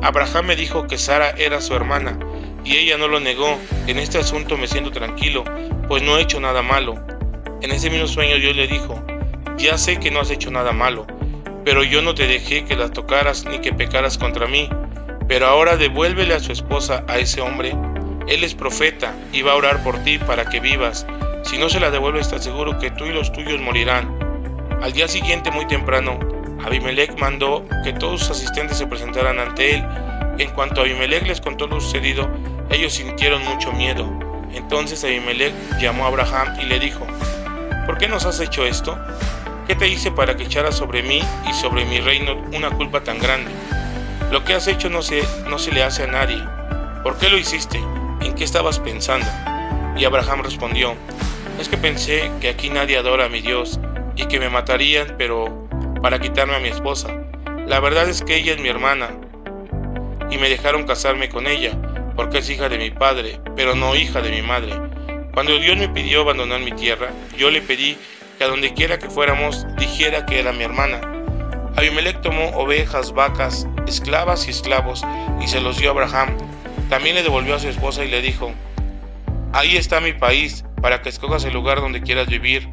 Abraham 0.02 0.48
me 0.48 0.58
dijo 0.58 0.86
que 0.86 0.98
Sara 0.98 1.30
era 1.38 1.62
su 1.62 1.74
hermana, 1.74 2.20
y 2.64 2.78
ella 2.78 2.98
no 2.98 3.08
lo 3.08 3.20
negó. 3.20 3.58
En 3.88 4.00
este 4.00 4.18
asunto 4.18 4.58
me 4.58 4.68
siento 4.68 4.92
tranquilo, 4.92 5.44
pues 5.88 6.04
no 6.04 6.18
he 6.18 6.22
hecho 6.22 6.40
nada 6.40 6.62
malo. 6.62 6.96
En 7.62 7.72
ese 7.72 7.90
mismo 7.90 8.08
sueño 8.08 8.38
Dios 8.38 8.56
le 8.56 8.68
dijo, 8.68 9.02
ya 9.58 9.78
sé 9.78 10.00
que 10.00 10.12
no 10.12 10.20
has 10.20 10.32
hecho 10.32 10.52
nada 10.52 10.72
malo, 10.72 11.06
pero 11.64 11.84
yo 11.84 12.02
no 12.02 12.14
te 12.14 12.28
dejé 12.28 12.66
que 12.66 12.76
la 12.76 12.90
tocaras 12.90 13.46
ni 13.46 13.60
que 13.60 13.74
pecaras 13.74 14.18
contra 14.18 14.48
mí. 14.48 14.70
Pero 15.28 15.48
ahora 15.48 15.78
devuélvele 15.78 16.34
a 16.34 16.40
su 16.40 16.52
esposa 16.52 17.06
a 17.08 17.18
ese 17.18 17.40
hombre. 17.40 17.74
Él 18.28 18.44
es 18.44 18.54
profeta 18.56 19.14
y 19.32 19.42
va 19.42 19.54
a 19.54 19.56
orar 19.56 19.84
por 19.84 19.98
ti 20.04 20.18
para 20.18 20.46
que 20.46 20.60
vivas. 20.60 21.06
Si 21.44 21.58
no 21.58 21.70
se 21.70 21.80
la 21.80 21.92
devuelve, 21.92 22.20
está 22.20 22.40
seguro 22.40 22.78
que 22.80 22.92
tú 22.92 23.06
y 23.06 23.14
los 23.14 23.32
tuyos 23.32 23.62
morirán. 23.62 24.18
Al 24.82 24.92
día 24.92 25.08
siguiente, 25.08 25.52
muy 25.52 25.66
temprano, 25.66 26.20
Abimelech 26.66 27.18
mandó 27.20 27.66
que 27.84 27.94
todos 27.94 28.22
sus 28.22 28.32
asistentes 28.32 28.78
se 28.78 28.88
presentaran 28.88 29.40
ante 29.40 29.76
él. 29.76 29.84
En 30.38 30.50
cuanto 30.52 30.82
Abimelech 30.82 31.28
les 31.28 31.42
contó 31.42 31.68
lo 31.68 31.80
sucedido, 31.80 32.30
ellos 32.74 32.94
sintieron 32.94 33.44
mucho 33.46 33.72
miedo. 33.72 34.10
Entonces 34.52 35.04
Abimelech 35.04 35.54
llamó 35.80 36.06
a 36.06 36.08
Abraham 36.08 36.56
y 36.62 36.66
le 36.66 36.80
dijo, 36.80 37.06
¿por 37.86 37.98
qué 37.98 38.08
nos 38.08 38.26
has 38.26 38.40
hecho 38.40 38.66
esto? 38.66 38.98
¿Qué 39.68 39.76
te 39.76 39.88
hice 39.88 40.12
para 40.12 40.36
que 40.36 40.44
echaras 40.44 40.76
sobre 40.76 41.04
mí 41.04 41.22
y 41.50 41.54
sobre 41.54 41.86
mi 41.86 42.00
reino 42.00 42.36
una 42.54 42.70
culpa 42.72 43.04
tan 43.04 43.20
grande? 43.20 43.52
Lo 44.32 44.44
que 44.44 44.54
has 44.54 44.68
hecho 44.68 44.90
no 44.90 45.02
se, 45.02 45.24
no 45.48 45.60
se 45.60 45.72
le 45.72 45.84
hace 45.84 46.04
a 46.04 46.08
nadie. 46.08 46.42
¿Por 47.04 47.18
qué 47.18 47.30
lo 47.30 47.38
hiciste? 47.38 47.82
¿En 48.22 48.34
qué 48.34 48.44
estabas 48.44 48.80
pensando? 48.80 49.28
Y 49.96 50.06
Abraham 50.06 50.42
respondió, 50.44 50.96
es 51.60 51.70
que 51.70 51.78
pensé 51.78 52.32
que 52.42 52.50
aquí 52.50 52.70
nadie 52.70 52.98
adora 52.98 53.26
a 53.26 53.30
mi 53.30 53.42
Dios 53.42 53.80
y 54.16 54.26
que 54.26 54.40
me 54.40 54.50
matarían, 54.50 55.16
pero 55.18 55.68
para 56.02 56.20
quitarme 56.20 56.56
a 56.56 56.60
mi 56.60 56.70
esposa. 56.70 57.10
La 57.68 57.80
verdad 57.80 58.10
es 58.10 58.24
que 58.24 58.36
ella 58.36 58.54
es 58.54 58.60
mi 58.60 58.70
hermana 58.70 59.12
y 60.30 60.38
me 60.38 60.50
dejaron 60.50 60.84
casarme 60.84 61.30
con 61.30 61.48
ella 61.48 61.78
porque 62.16 62.40
es 62.40 62.50
hija 62.50 62.70
de 62.70 62.78
mi 62.78 62.92
padre, 62.92 63.40
pero 63.56 63.76
no 63.76 63.96
hija 63.96 64.22
de 64.22 64.32
mi 64.32 64.42
madre. 64.42 64.74
Cuando 65.34 65.58
Dios 65.60 65.78
me 65.78 65.90
pidió 65.90 66.22
abandonar 66.22 66.62
mi 66.62 66.72
tierra, 66.72 67.10
yo 67.38 67.50
le 67.50 67.62
pedí 67.62 67.98
que 68.38 68.44
a 68.44 68.48
donde 68.48 68.74
quiera 68.74 69.00
que 69.00 69.10
fuéramos 69.10 69.66
dijera 69.78 70.26
que 70.26 70.40
era 70.40 70.52
mi 70.52 70.64
hermana. 70.64 71.02
Abimelech 71.76 72.22
tomó 72.22 72.50
ovejas, 72.50 73.14
vacas, 73.14 73.68
esclavas 73.88 74.48
y 74.48 74.52
esclavos 74.52 75.04
y 75.42 75.48
se 75.48 75.62
los 75.62 75.78
dio 75.78 75.90
a 75.90 75.94
Abraham. 75.94 76.38
También 76.90 77.16
le 77.16 77.24
devolvió 77.24 77.56
a 77.56 77.60
su 77.60 77.68
esposa 77.68 78.04
y 78.04 78.10
le 78.10 78.22
dijo, 78.22 78.52
Ahí 79.54 79.78
está 79.78 80.00
mi 80.00 80.14
país, 80.14 80.66
para 80.82 81.02
que 81.02 81.10
escojas 81.10 81.46
el 81.46 81.54
lugar 81.54 81.80
donde 81.80 82.02
quieras 82.02 82.28
vivir. 82.28 82.70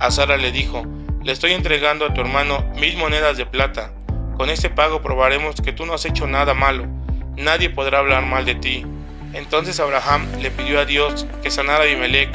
A 0.00 0.10
Sara 0.10 0.36
le 0.36 0.52
dijo, 0.52 0.84
le 1.22 1.32
estoy 1.32 1.52
entregando 1.52 2.04
a 2.04 2.12
tu 2.12 2.20
hermano 2.20 2.70
mil 2.78 2.96
monedas 2.98 3.38
de 3.38 3.46
plata. 3.46 3.90
Con 4.36 4.50
este 4.50 4.68
pago 4.68 5.00
probaremos 5.00 5.54
que 5.62 5.72
tú 5.72 5.86
no 5.86 5.94
has 5.94 6.04
hecho 6.04 6.26
nada 6.26 6.52
malo. 6.52 6.86
Nadie 7.36 7.70
podrá 7.70 7.98
hablar 7.98 8.24
mal 8.26 8.44
de 8.44 8.54
ti. 8.54 8.84
Entonces 9.32 9.80
Abraham 9.80 10.26
le 10.40 10.50
pidió 10.50 10.80
a 10.80 10.84
Dios 10.84 11.26
que 11.42 11.50
sanara 11.50 11.80
a 11.80 11.86
Abimelech, 11.86 12.30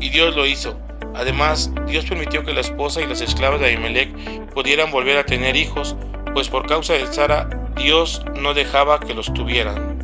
y 0.00 0.10
Dios 0.10 0.36
lo 0.36 0.46
hizo. 0.46 0.78
Además, 1.14 1.70
Dios 1.86 2.04
permitió 2.06 2.44
que 2.44 2.52
la 2.52 2.60
esposa 2.60 3.00
y 3.00 3.06
las 3.06 3.20
esclavas 3.20 3.60
de 3.60 3.66
Abimelech 3.66 4.10
pudieran 4.52 4.90
volver 4.90 5.16
a 5.16 5.24
tener 5.24 5.56
hijos, 5.56 5.96
pues 6.34 6.48
por 6.48 6.66
causa 6.66 6.94
de 6.94 7.06
Sara, 7.06 7.48
Dios 7.76 8.22
no 8.40 8.54
dejaba 8.54 9.00
que 9.00 9.14
los 9.14 9.32
tuvieran. 9.32 9.98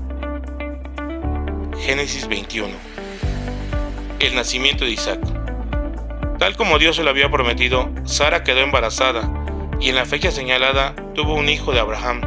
Génesis 1.81 2.29
21 2.29 2.75
El 4.21 4.35
nacimiento 4.35 4.85
de 4.85 4.91
Isaac 4.91 5.21
Tal 6.39 6.57
como 6.57 6.79
Dios 6.79 6.97
se 6.97 7.03
lo 7.03 7.11
había 7.11 7.31
prometido, 7.31 7.91
Sara 8.05 8.45
quedó 8.45 8.61
embarazada 8.61 9.29
y 9.81 9.89
en 9.89 9.97
la 9.97 10.07
fecha 10.07 10.31
señalada 10.31 10.95
tuvo 11.15 11.35
un 11.35 11.49
hijo 11.49 11.73
de 11.73 11.81
Abraham, 11.81 12.21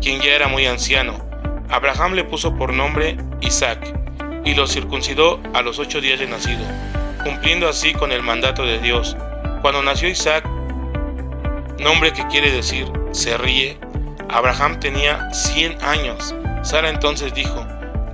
quien 0.00 0.20
ya 0.20 0.34
era 0.34 0.48
muy 0.48 0.66
anciano. 0.66 1.29
Abraham 1.70 2.14
le 2.14 2.24
puso 2.24 2.56
por 2.56 2.72
nombre 2.72 3.16
Isaac 3.40 3.94
y 4.44 4.54
lo 4.54 4.66
circuncidó 4.66 5.40
a 5.54 5.62
los 5.62 5.78
ocho 5.78 6.00
días 6.00 6.18
de 6.18 6.26
nacido, 6.26 6.64
cumpliendo 7.22 7.68
así 7.68 7.92
con 7.92 8.10
el 8.10 8.22
mandato 8.22 8.64
de 8.64 8.80
Dios. 8.80 9.16
Cuando 9.62 9.80
nació 9.82 10.08
Isaac, 10.08 10.44
nombre 11.78 12.12
que 12.12 12.26
quiere 12.26 12.50
decir 12.50 12.90
se 13.12 13.38
ríe, 13.38 13.78
Abraham 14.28 14.80
tenía 14.80 15.32
100 15.32 15.82
años. 15.82 16.34
Sara 16.62 16.88
entonces 16.88 17.34
dijo, 17.34 17.64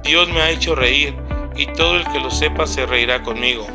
Dios 0.03 0.29
me 0.29 0.43
ha 0.43 0.51
hecho 0.51 0.75
reír 0.75 1.17
y 1.57 1.67
todo 1.67 1.97
el 1.97 2.07
que 2.09 2.21
lo 2.21 2.31
sepa 2.31 2.67
se 2.67 2.85
reirá 2.85 3.23
conmigo. 3.23 3.67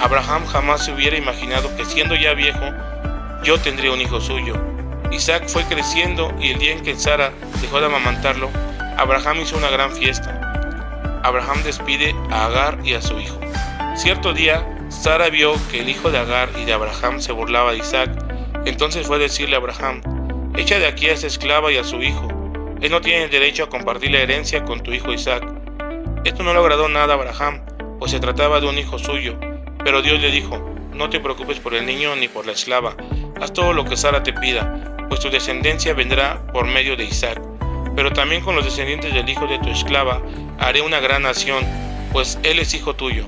Abraham 0.00 0.44
jamás 0.46 0.84
se 0.84 0.92
hubiera 0.92 1.16
imaginado 1.16 1.74
que 1.76 1.84
siendo 1.84 2.16
ya 2.16 2.34
viejo, 2.34 2.64
yo 3.44 3.60
tendría 3.60 3.92
un 3.92 4.00
hijo 4.00 4.20
suyo. 4.20 4.54
Isaac 5.12 5.48
fue 5.48 5.64
creciendo 5.64 6.34
y 6.40 6.50
el 6.50 6.58
día 6.58 6.72
en 6.72 6.82
que 6.82 6.96
Sara 6.96 7.32
dejó 7.60 7.80
de 7.80 7.86
amamantarlo, 7.86 8.48
Abraham 9.00 9.40
hizo 9.40 9.56
una 9.56 9.70
gran 9.70 9.90
fiesta. 9.92 11.20
Abraham 11.24 11.62
despide 11.62 12.14
a 12.30 12.44
Agar 12.44 12.80
y 12.84 12.92
a 12.92 13.00
su 13.00 13.18
hijo. 13.18 13.40
Cierto 13.96 14.34
día, 14.34 14.62
Sara 14.90 15.30
vio 15.30 15.54
que 15.70 15.80
el 15.80 15.88
hijo 15.88 16.10
de 16.10 16.18
Agar 16.18 16.50
y 16.60 16.66
de 16.66 16.74
Abraham 16.74 17.18
se 17.18 17.32
burlaba 17.32 17.72
de 17.72 17.78
Isaac, 17.78 18.10
entonces 18.66 19.06
fue 19.06 19.16
a 19.16 19.20
decirle 19.20 19.54
a 19.54 19.58
Abraham, 19.58 20.02
echa 20.54 20.78
de 20.78 20.86
aquí 20.86 21.08
a 21.08 21.12
esa 21.12 21.28
esclava 21.28 21.72
y 21.72 21.78
a 21.78 21.84
su 21.84 22.02
hijo, 22.02 22.28
él 22.82 22.90
no 22.90 23.00
tiene 23.00 23.28
derecho 23.28 23.64
a 23.64 23.70
compartir 23.70 24.10
la 24.10 24.18
herencia 24.18 24.64
con 24.66 24.82
tu 24.82 24.92
hijo 24.92 25.14
Isaac. 25.14 25.50
Esto 26.26 26.42
no 26.42 26.52
le 26.52 26.58
agradó 26.58 26.90
nada 26.90 27.14
a 27.14 27.16
Abraham, 27.16 27.62
pues 27.98 28.10
se 28.10 28.20
trataba 28.20 28.60
de 28.60 28.68
un 28.68 28.76
hijo 28.76 28.98
suyo, 28.98 29.34
pero 29.82 30.02
Dios 30.02 30.20
le 30.20 30.30
dijo, 30.30 30.62
no 30.92 31.08
te 31.08 31.20
preocupes 31.20 31.58
por 31.58 31.72
el 31.72 31.86
niño 31.86 32.16
ni 32.16 32.28
por 32.28 32.44
la 32.44 32.52
esclava, 32.52 32.96
haz 33.40 33.50
todo 33.54 33.72
lo 33.72 33.86
que 33.86 33.96
Sara 33.96 34.22
te 34.22 34.34
pida, 34.34 35.06
pues 35.08 35.20
tu 35.20 35.30
descendencia 35.30 35.94
vendrá 35.94 36.46
por 36.52 36.66
medio 36.66 36.96
de 36.96 37.04
Isaac. 37.04 37.49
Pero 38.00 38.14
también 38.14 38.40
con 38.40 38.56
los 38.56 38.64
descendientes 38.64 39.12
del 39.12 39.28
hijo 39.28 39.46
de 39.46 39.58
tu 39.58 39.68
esclava 39.68 40.22
haré 40.58 40.80
una 40.80 41.00
gran 41.00 41.20
nación, 41.20 41.62
pues 42.14 42.38
él 42.44 42.58
es 42.58 42.72
hijo 42.72 42.96
tuyo. 42.96 43.26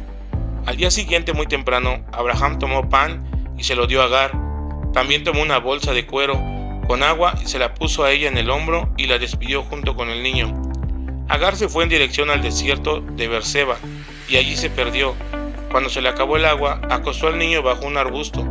Al 0.64 0.78
día 0.78 0.90
siguiente 0.90 1.34
muy 1.34 1.46
temprano, 1.46 2.02
Abraham 2.10 2.58
tomó 2.58 2.88
pan 2.88 3.22
y 3.58 3.64
se 3.64 3.74
lo 3.74 3.86
dio 3.86 4.00
a 4.00 4.06
Agar. 4.06 4.32
También 4.94 5.24
tomó 5.24 5.42
una 5.42 5.58
bolsa 5.58 5.92
de 5.92 6.06
cuero 6.06 6.42
con 6.86 7.02
agua 7.02 7.34
y 7.44 7.48
se 7.48 7.58
la 7.58 7.74
puso 7.74 8.02
a 8.02 8.12
ella 8.12 8.28
en 8.28 8.38
el 8.38 8.48
hombro 8.48 8.88
y 8.96 9.08
la 9.08 9.18
despidió 9.18 9.62
junto 9.62 9.94
con 9.94 10.08
el 10.08 10.22
niño. 10.22 10.50
Agar 11.28 11.54
se 11.56 11.68
fue 11.68 11.82
en 11.82 11.90
dirección 11.90 12.30
al 12.30 12.40
desierto 12.40 13.02
de 13.02 13.28
Berseba 13.28 13.76
y 14.26 14.38
allí 14.38 14.56
se 14.56 14.70
perdió. 14.70 15.14
Cuando 15.70 15.90
se 15.90 16.00
le 16.00 16.08
acabó 16.08 16.38
el 16.38 16.46
agua, 16.46 16.80
acostó 16.88 17.26
al 17.26 17.36
niño 17.36 17.62
bajo 17.62 17.84
un 17.84 17.98
arbusto. 17.98 18.42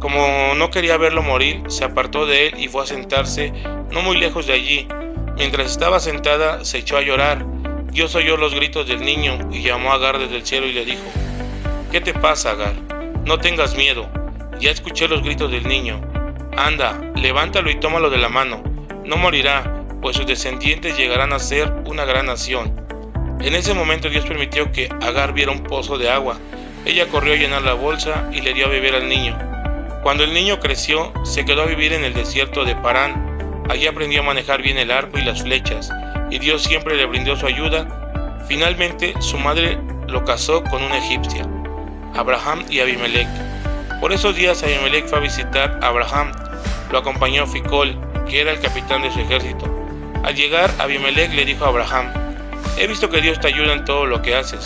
Como 0.00 0.56
no 0.56 0.72
quería 0.72 0.96
verlo 0.96 1.22
morir, 1.22 1.62
se 1.68 1.84
apartó 1.84 2.26
de 2.26 2.48
él 2.48 2.54
y 2.58 2.66
fue 2.66 2.82
a 2.82 2.86
sentarse 2.86 3.52
no 3.92 4.02
muy 4.02 4.16
lejos 4.16 4.48
de 4.48 4.54
allí. 4.54 4.88
Mientras 5.36 5.70
estaba 5.70 5.98
sentada, 5.98 6.64
se 6.64 6.78
echó 6.78 6.96
a 6.96 7.02
llorar. 7.02 7.44
Dios 7.90 8.14
oyó 8.14 8.36
los 8.36 8.54
gritos 8.54 8.86
del 8.86 9.00
niño 9.00 9.38
y 9.52 9.62
llamó 9.62 9.90
a 9.92 9.96
Agar 9.96 10.18
desde 10.18 10.36
el 10.36 10.46
cielo 10.46 10.66
y 10.66 10.72
le 10.72 10.84
dijo, 10.84 11.02
¿Qué 11.90 12.00
te 12.00 12.14
pasa, 12.14 12.52
Agar? 12.52 12.74
No 13.24 13.38
tengas 13.38 13.76
miedo. 13.76 14.08
Ya 14.60 14.70
escuché 14.70 15.08
los 15.08 15.22
gritos 15.22 15.50
del 15.50 15.66
niño. 15.66 16.00
Anda, 16.56 17.00
levántalo 17.16 17.68
y 17.70 17.80
tómalo 17.80 18.10
de 18.10 18.18
la 18.18 18.28
mano. 18.28 18.62
No 19.04 19.16
morirá, 19.16 19.84
pues 20.00 20.16
sus 20.16 20.26
descendientes 20.26 20.96
llegarán 20.96 21.32
a 21.32 21.40
ser 21.40 21.72
una 21.84 22.04
gran 22.04 22.26
nación. 22.26 22.80
En 23.40 23.54
ese 23.54 23.74
momento 23.74 24.08
Dios 24.08 24.24
permitió 24.24 24.70
que 24.70 24.88
Agar 25.02 25.32
viera 25.32 25.50
un 25.50 25.64
pozo 25.64 25.98
de 25.98 26.10
agua. 26.10 26.38
Ella 26.84 27.08
corrió 27.08 27.34
a 27.34 27.36
llenar 27.36 27.62
la 27.62 27.74
bolsa 27.74 28.28
y 28.32 28.40
le 28.40 28.54
dio 28.54 28.66
a 28.66 28.68
beber 28.68 28.94
al 28.94 29.08
niño. 29.08 29.36
Cuando 30.02 30.22
el 30.22 30.32
niño 30.32 30.60
creció, 30.60 31.12
se 31.24 31.44
quedó 31.44 31.62
a 31.62 31.66
vivir 31.66 31.92
en 31.92 32.04
el 32.04 32.14
desierto 32.14 32.64
de 32.64 32.76
Parán. 32.76 33.23
Allí 33.68 33.86
aprendió 33.86 34.20
a 34.20 34.24
manejar 34.24 34.62
bien 34.62 34.78
el 34.78 34.90
arco 34.90 35.18
y 35.18 35.22
las 35.22 35.42
flechas, 35.42 35.90
y 36.30 36.38
Dios 36.38 36.62
siempre 36.62 36.96
le 36.96 37.06
brindó 37.06 37.36
su 37.36 37.46
ayuda. 37.46 38.42
Finalmente, 38.48 39.14
su 39.20 39.38
madre 39.38 39.78
lo 40.06 40.24
casó 40.24 40.62
con 40.64 40.82
una 40.82 40.98
egipcia, 40.98 41.46
Abraham 42.14 42.64
y 42.68 42.80
Abimelech. 42.80 43.28
Por 44.00 44.12
esos 44.12 44.36
días 44.36 44.62
Abimelech 44.62 45.06
fue 45.06 45.18
a 45.18 45.22
visitar 45.22 45.78
a 45.82 45.88
Abraham 45.88 46.32
lo 46.94 46.98
acompañó 46.98 47.46
Ficol, 47.46 47.98
que 48.28 48.40
era 48.40 48.52
el 48.52 48.60
capitán 48.60 49.02
de 49.02 49.10
su 49.10 49.18
ejército. 49.18 49.66
Al 50.22 50.36
llegar, 50.36 50.70
Abimelech 50.78 51.32
le 51.32 51.44
dijo 51.44 51.64
a 51.64 51.68
Abraham, 51.68 52.12
He 52.78 52.86
visto 52.86 53.10
que 53.10 53.20
Dios 53.20 53.40
te 53.40 53.48
ayuda 53.48 53.72
en 53.72 53.84
todo 53.84 54.06
lo 54.06 54.22
que 54.22 54.36
haces. 54.36 54.64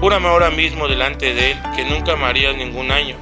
Júrame 0.00 0.28
ahora 0.28 0.50
mismo 0.50 0.88
delante 0.88 1.34
de 1.34 1.52
él 1.52 1.58
que 1.76 1.84
nunca 1.84 2.16
me 2.16 2.24
harías 2.24 2.56
ningún 2.56 2.90
año, 2.90 3.16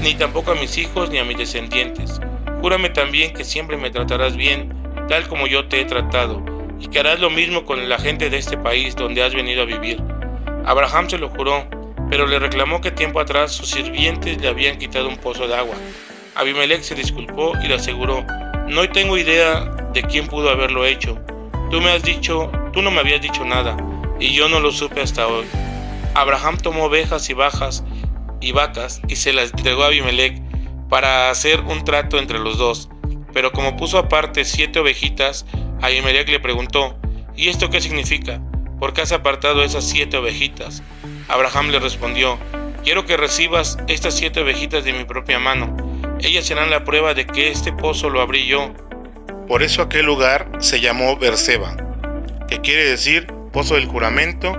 ni 0.00 0.14
tampoco 0.14 0.52
a 0.52 0.54
mis 0.54 0.78
hijos 0.78 1.10
ni 1.10 1.18
a 1.18 1.24
mis 1.24 1.36
descendientes. 1.36 2.20
Júrame 2.66 2.90
también 2.90 3.32
que 3.32 3.44
siempre 3.44 3.76
me 3.76 3.90
tratarás 3.90 4.36
bien, 4.36 4.74
tal 5.08 5.28
como 5.28 5.46
yo 5.46 5.68
te 5.68 5.80
he 5.80 5.84
tratado, 5.84 6.44
y 6.80 6.88
que 6.88 6.98
harás 6.98 7.20
lo 7.20 7.30
mismo 7.30 7.64
con 7.64 7.88
la 7.88 7.96
gente 7.96 8.28
de 8.28 8.38
este 8.38 8.58
país 8.58 8.96
donde 8.96 9.22
has 9.22 9.32
venido 9.32 9.62
a 9.62 9.66
vivir. 9.66 10.02
Abraham 10.64 11.08
se 11.08 11.16
lo 11.16 11.28
juró, 11.28 11.64
pero 12.10 12.26
le 12.26 12.40
reclamó 12.40 12.80
que 12.80 12.90
tiempo 12.90 13.20
atrás 13.20 13.52
sus 13.52 13.70
sirvientes 13.70 14.40
le 14.40 14.48
habían 14.48 14.78
quitado 14.78 15.08
un 15.08 15.16
pozo 15.16 15.46
de 15.46 15.54
agua. 15.54 15.76
Abimelech 16.34 16.82
se 16.82 16.96
disculpó 16.96 17.52
y 17.62 17.68
le 17.68 17.74
aseguró, 17.74 18.26
no 18.66 18.88
tengo 18.90 19.16
idea 19.16 19.60
de 19.92 20.02
quién 20.02 20.26
pudo 20.26 20.50
haberlo 20.50 20.84
hecho. 20.84 21.16
Tú 21.70 21.80
me 21.80 21.92
has 21.92 22.02
dicho, 22.02 22.50
tú 22.72 22.82
no 22.82 22.90
me 22.90 22.98
habías 22.98 23.22
dicho 23.22 23.44
nada, 23.44 23.76
y 24.18 24.34
yo 24.34 24.48
no 24.48 24.58
lo 24.58 24.72
supe 24.72 25.02
hasta 25.02 25.28
hoy. 25.28 25.44
Abraham 26.14 26.58
tomó 26.58 26.86
ovejas 26.86 27.30
y 27.30 27.32
bajas 27.32 27.84
y 28.40 28.50
vacas 28.50 29.00
y 29.06 29.14
se 29.14 29.32
las 29.32 29.52
entregó 29.52 29.84
a 29.84 29.86
Abimelech 29.86 30.45
para 30.88 31.30
hacer 31.30 31.60
un 31.60 31.84
trato 31.84 32.18
entre 32.18 32.38
los 32.38 32.58
dos. 32.58 32.88
Pero 33.32 33.52
como 33.52 33.76
puso 33.76 33.98
aparte 33.98 34.44
siete 34.44 34.78
ovejitas, 34.78 35.46
Abimelech 35.82 36.28
le 36.28 36.40
preguntó, 36.40 36.96
¿y 37.36 37.48
esto 37.48 37.70
qué 37.70 37.80
significa? 37.80 38.40
¿Por 38.78 38.92
qué 38.92 39.02
has 39.02 39.12
apartado 39.12 39.62
esas 39.62 39.84
siete 39.84 40.16
ovejitas? 40.16 40.82
Abraham 41.28 41.68
le 41.70 41.80
respondió, 41.80 42.38
quiero 42.84 43.04
que 43.04 43.16
recibas 43.16 43.78
estas 43.88 44.14
siete 44.14 44.40
ovejitas 44.40 44.84
de 44.84 44.92
mi 44.92 45.04
propia 45.04 45.38
mano 45.38 45.76
ellas 46.20 46.46
serán 46.46 46.70
la 46.70 46.84
prueba 46.84 47.14
de 47.14 47.26
que 47.26 47.50
este 47.50 47.72
pozo 47.72 48.08
lo 48.08 48.20
abrí 48.20 48.46
yo. 48.46 48.72
Por 49.46 49.62
eso 49.62 49.82
aquel 49.82 50.06
lugar 50.06 50.50
se 50.60 50.80
llamó 50.80 51.16
Berseba, 51.16 51.76
que 52.48 52.60
quiere 52.60 52.84
decir 52.84 53.26
pozo 53.52 53.74
del 53.74 53.86
juramento 53.86 54.58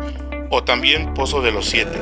o 0.50 0.64
también 0.64 1.14
pozo 1.14 1.42
de 1.42 1.52
los 1.52 1.66
siete. 1.66 1.98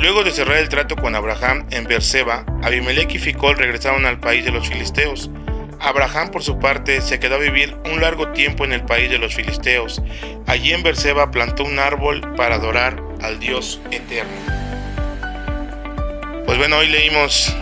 Luego 0.00 0.24
de 0.24 0.30
cerrar 0.30 0.56
el 0.56 0.70
trato 0.70 0.96
con 0.96 1.14
Abraham 1.14 1.66
en 1.70 1.84
Berseba, 1.84 2.46
Abimelech 2.62 3.14
y 3.14 3.18
Ficol 3.18 3.58
regresaron 3.58 4.06
al 4.06 4.18
país 4.18 4.46
de 4.46 4.50
los 4.50 4.66
filisteos. 4.66 5.30
Abraham, 5.78 6.30
por 6.30 6.42
su 6.42 6.58
parte, 6.58 7.02
se 7.02 7.20
quedó 7.20 7.34
a 7.34 7.38
vivir 7.38 7.76
un 7.84 8.00
largo 8.00 8.28
tiempo 8.32 8.64
en 8.64 8.72
el 8.72 8.82
país 8.82 9.10
de 9.10 9.18
los 9.18 9.34
filisteos. 9.34 10.00
Allí 10.46 10.72
en 10.72 10.82
Berseba 10.82 11.30
plantó 11.30 11.64
un 11.64 11.78
árbol 11.78 12.22
para 12.34 12.54
adorar 12.54 13.02
al 13.20 13.38
Dios 13.40 13.78
eterno. 13.90 14.32
Pues 16.46 16.56
bueno, 16.56 16.78
hoy 16.78 16.88
leímos 16.88 17.54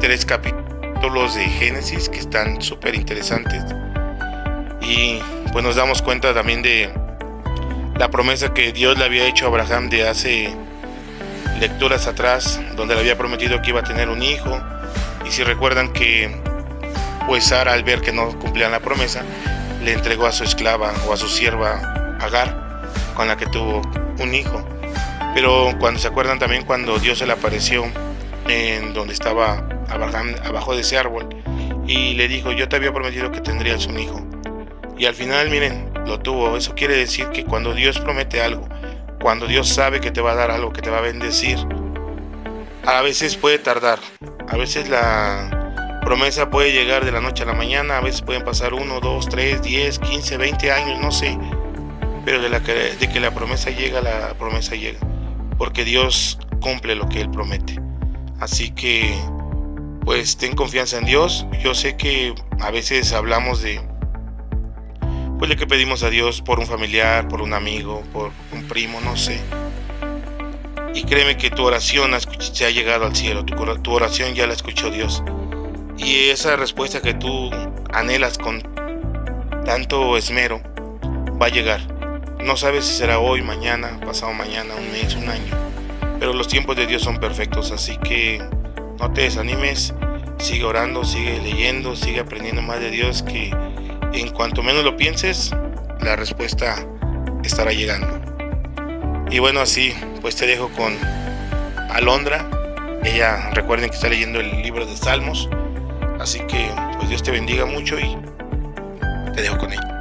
tres 0.00 0.26
capítulos 0.26 1.36
de 1.36 1.44
Génesis 1.44 2.08
que 2.08 2.18
están 2.18 2.60
súper 2.60 2.96
interesantes. 2.96 3.62
Y 4.82 5.20
pues 5.52 5.62
nos 5.64 5.76
damos 5.76 6.02
cuenta 6.02 6.34
también 6.34 6.60
de 6.62 6.92
la 7.96 8.10
promesa 8.10 8.52
que 8.52 8.72
Dios 8.72 8.98
le 8.98 9.04
había 9.04 9.28
hecho 9.28 9.44
a 9.44 9.48
Abraham 9.48 9.90
de 9.90 10.08
hace 10.08 10.52
lecturas 11.58 12.06
atrás, 12.06 12.60
donde 12.76 12.94
le 12.94 13.00
había 13.00 13.18
prometido 13.18 13.60
que 13.62 13.70
iba 13.70 13.80
a 13.80 13.84
tener 13.84 14.08
un 14.08 14.22
hijo. 14.22 14.60
Y 15.26 15.30
si 15.30 15.42
recuerdan 15.42 15.92
que 15.92 16.34
pues 17.26 17.44
Sara 17.44 17.74
al 17.74 17.84
ver 17.84 18.00
que 18.00 18.12
no 18.12 18.38
cumplían 18.38 18.72
la 18.72 18.80
promesa, 18.80 19.22
le 19.84 19.92
entregó 19.92 20.26
a 20.26 20.32
su 20.32 20.44
esclava 20.44 20.92
o 21.06 21.12
a 21.12 21.16
su 21.16 21.28
sierva 21.28 22.16
Agar, 22.20 22.82
con 23.14 23.28
la 23.28 23.36
que 23.36 23.46
tuvo 23.46 23.82
un 24.18 24.34
hijo. 24.34 24.66
Pero 25.34 25.74
cuando 25.78 26.00
se 26.00 26.08
acuerdan 26.08 26.38
también 26.38 26.64
cuando 26.64 26.98
Dios 26.98 27.18
se 27.18 27.26
le 27.26 27.32
apareció 27.32 27.84
en 28.48 28.94
donde 28.94 29.12
estaba 29.12 29.68
abajo 29.88 30.74
de 30.74 30.80
ese 30.80 30.98
árbol 30.98 31.28
y 31.86 32.14
le 32.14 32.28
dijo, 32.28 32.52
yo 32.52 32.68
te 32.68 32.76
había 32.76 32.92
prometido 32.92 33.30
que 33.30 33.40
tendrías 33.40 33.86
un 33.86 33.98
hijo. 33.98 34.26
Y 34.98 35.06
al 35.06 35.14
final, 35.14 35.48
miren, 35.48 35.90
lo 36.06 36.18
tuvo. 36.18 36.56
Eso 36.56 36.74
quiere 36.74 36.96
decir 36.96 37.28
que 37.28 37.44
cuando 37.44 37.72
Dios 37.72 38.00
promete 38.00 38.42
algo, 38.42 38.68
cuando 39.20 39.46
Dios 39.46 39.68
sabe 39.68 40.00
que 40.00 40.10
te 40.10 40.20
va 40.20 40.32
a 40.32 40.34
dar 40.34 40.50
algo, 40.50 40.72
que 40.72 40.82
te 40.82 40.90
va 40.90 40.98
a 40.98 41.02
bendecir, 41.02 41.58
a 42.86 43.02
veces 43.02 43.36
puede 43.36 43.58
tardar. 43.58 43.98
A 44.48 44.56
veces 44.56 44.88
la 44.88 46.00
promesa 46.04 46.50
puede 46.50 46.72
llegar 46.72 47.04
de 47.04 47.12
la 47.12 47.20
noche 47.20 47.42
a 47.42 47.46
la 47.46 47.52
mañana, 47.52 47.98
a 47.98 48.00
veces 48.00 48.22
pueden 48.22 48.44
pasar 48.44 48.74
uno, 48.74 49.00
dos, 49.00 49.28
tres, 49.28 49.62
diez, 49.62 49.98
quince, 49.98 50.36
veinte 50.36 50.72
años, 50.72 50.98
no 51.00 51.10
sé. 51.10 51.38
Pero 52.24 52.40
de 52.40 53.08
que 53.12 53.20
la 53.20 53.30
promesa 53.32 53.70
llega, 53.70 54.00
la 54.00 54.34
promesa 54.34 54.74
llega 54.74 54.98
porque 55.58 55.84
Dios 55.84 56.38
cumple 56.60 56.94
lo 56.94 57.08
que 57.08 57.20
Él 57.20 57.30
promete. 57.30 57.78
Así 58.38 58.70
que, 58.70 59.12
pues 60.04 60.36
ten 60.36 60.54
confianza 60.54 60.96
en 60.96 61.04
Dios. 61.04 61.46
Yo 61.60 61.74
sé 61.74 61.96
que 61.96 62.34
a 62.60 62.70
veces 62.70 63.12
hablamos 63.12 63.60
de, 63.60 63.80
pues 65.38 65.48
de 65.48 65.56
que 65.56 65.66
pedimos 65.66 66.02
a 66.02 66.10
Dios 66.10 66.42
por 66.42 66.58
un 66.58 66.66
familiar, 66.66 67.28
por 67.28 67.42
un 67.42 67.54
amigo, 67.54 68.02
por 68.12 68.32
un 68.52 68.66
primo, 68.66 69.00
no 69.00 69.16
sé. 69.16 69.40
Y 70.94 71.04
créeme 71.04 71.36
que 71.36 71.50
tu 71.50 71.64
oración 71.64 72.10
se 72.38 72.66
ha 72.66 72.70
llegado 72.70 73.06
al 73.06 73.14
cielo, 73.14 73.44
tu, 73.44 73.92
oración 73.92 74.34
ya 74.34 74.48
la 74.48 74.54
escuchó 74.54 74.90
Dios. 74.90 75.22
Y 75.96 76.30
esa 76.30 76.56
respuesta 76.56 77.00
que 77.00 77.14
tú 77.14 77.50
anhelas 77.92 78.36
con 78.36 78.62
tanto 79.64 80.16
esmero 80.16 80.60
va 81.40 81.46
a 81.46 81.50
llegar. 81.50 81.80
No 82.42 82.56
sabes 82.56 82.84
si 82.84 82.94
será 82.94 83.20
hoy, 83.20 83.42
mañana, 83.42 84.00
pasado 84.00 84.32
mañana, 84.32 84.74
un 84.74 84.90
mes, 84.90 85.14
un 85.14 85.28
año. 85.28 85.54
Pero 86.18 86.32
los 86.32 86.48
tiempos 86.48 86.74
de 86.74 86.86
Dios 86.86 87.02
son 87.02 87.18
perfectos, 87.18 87.70
así 87.70 87.96
que 87.98 88.42
no 88.98 89.12
te 89.12 89.22
desanimes, 89.22 89.94
sigue 90.38 90.64
orando, 90.64 91.04
sigue 91.04 91.40
leyendo, 91.40 91.94
sigue 91.94 92.20
aprendiendo 92.20 92.62
más 92.62 92.80
de 92.80 92.90
Dios, 92.90 93.22
que 93.22 93.54
en 94.20 94.30
cuanto 94.30 94.62
menos 94.62 94.84
lo 94.84 94.96
pienses, 94.96 95.54
la 96.00 96.16
respuesta 96.16 96.86
estará 97.44 97.72
llegando. 97.72 98.20
Y 99.30 99.38
bueno, 99.38 99.60
así 99.60 99.94
pues 100.20 100.36
te 100.36 100.46
dejo 100.46 100.68
con 100.70 100.96
Alondra. 101.90 102.48
Ella, 103.04 103.50
recuerden 103.52 103.90
que 103.90 103.96
está 103.96 104.08
leyendo 104.08 104.40
el 104.40 104.62
libro 104.62 104.86
de 104.86 104.96
Salmos. 104.96 105.48
Así 106.18 106.40
que 106.40 106.70
pues 106.96 107.08
Dios 107.08 107.22
te 107.22 107.30
bendiga 107.30 107.66
mucho 107.66 107.98
y 107.98 108.16
te 109.34 109.42
dejo 109.42 109.58
con 109.58 109.72
ella. 109.72 110.00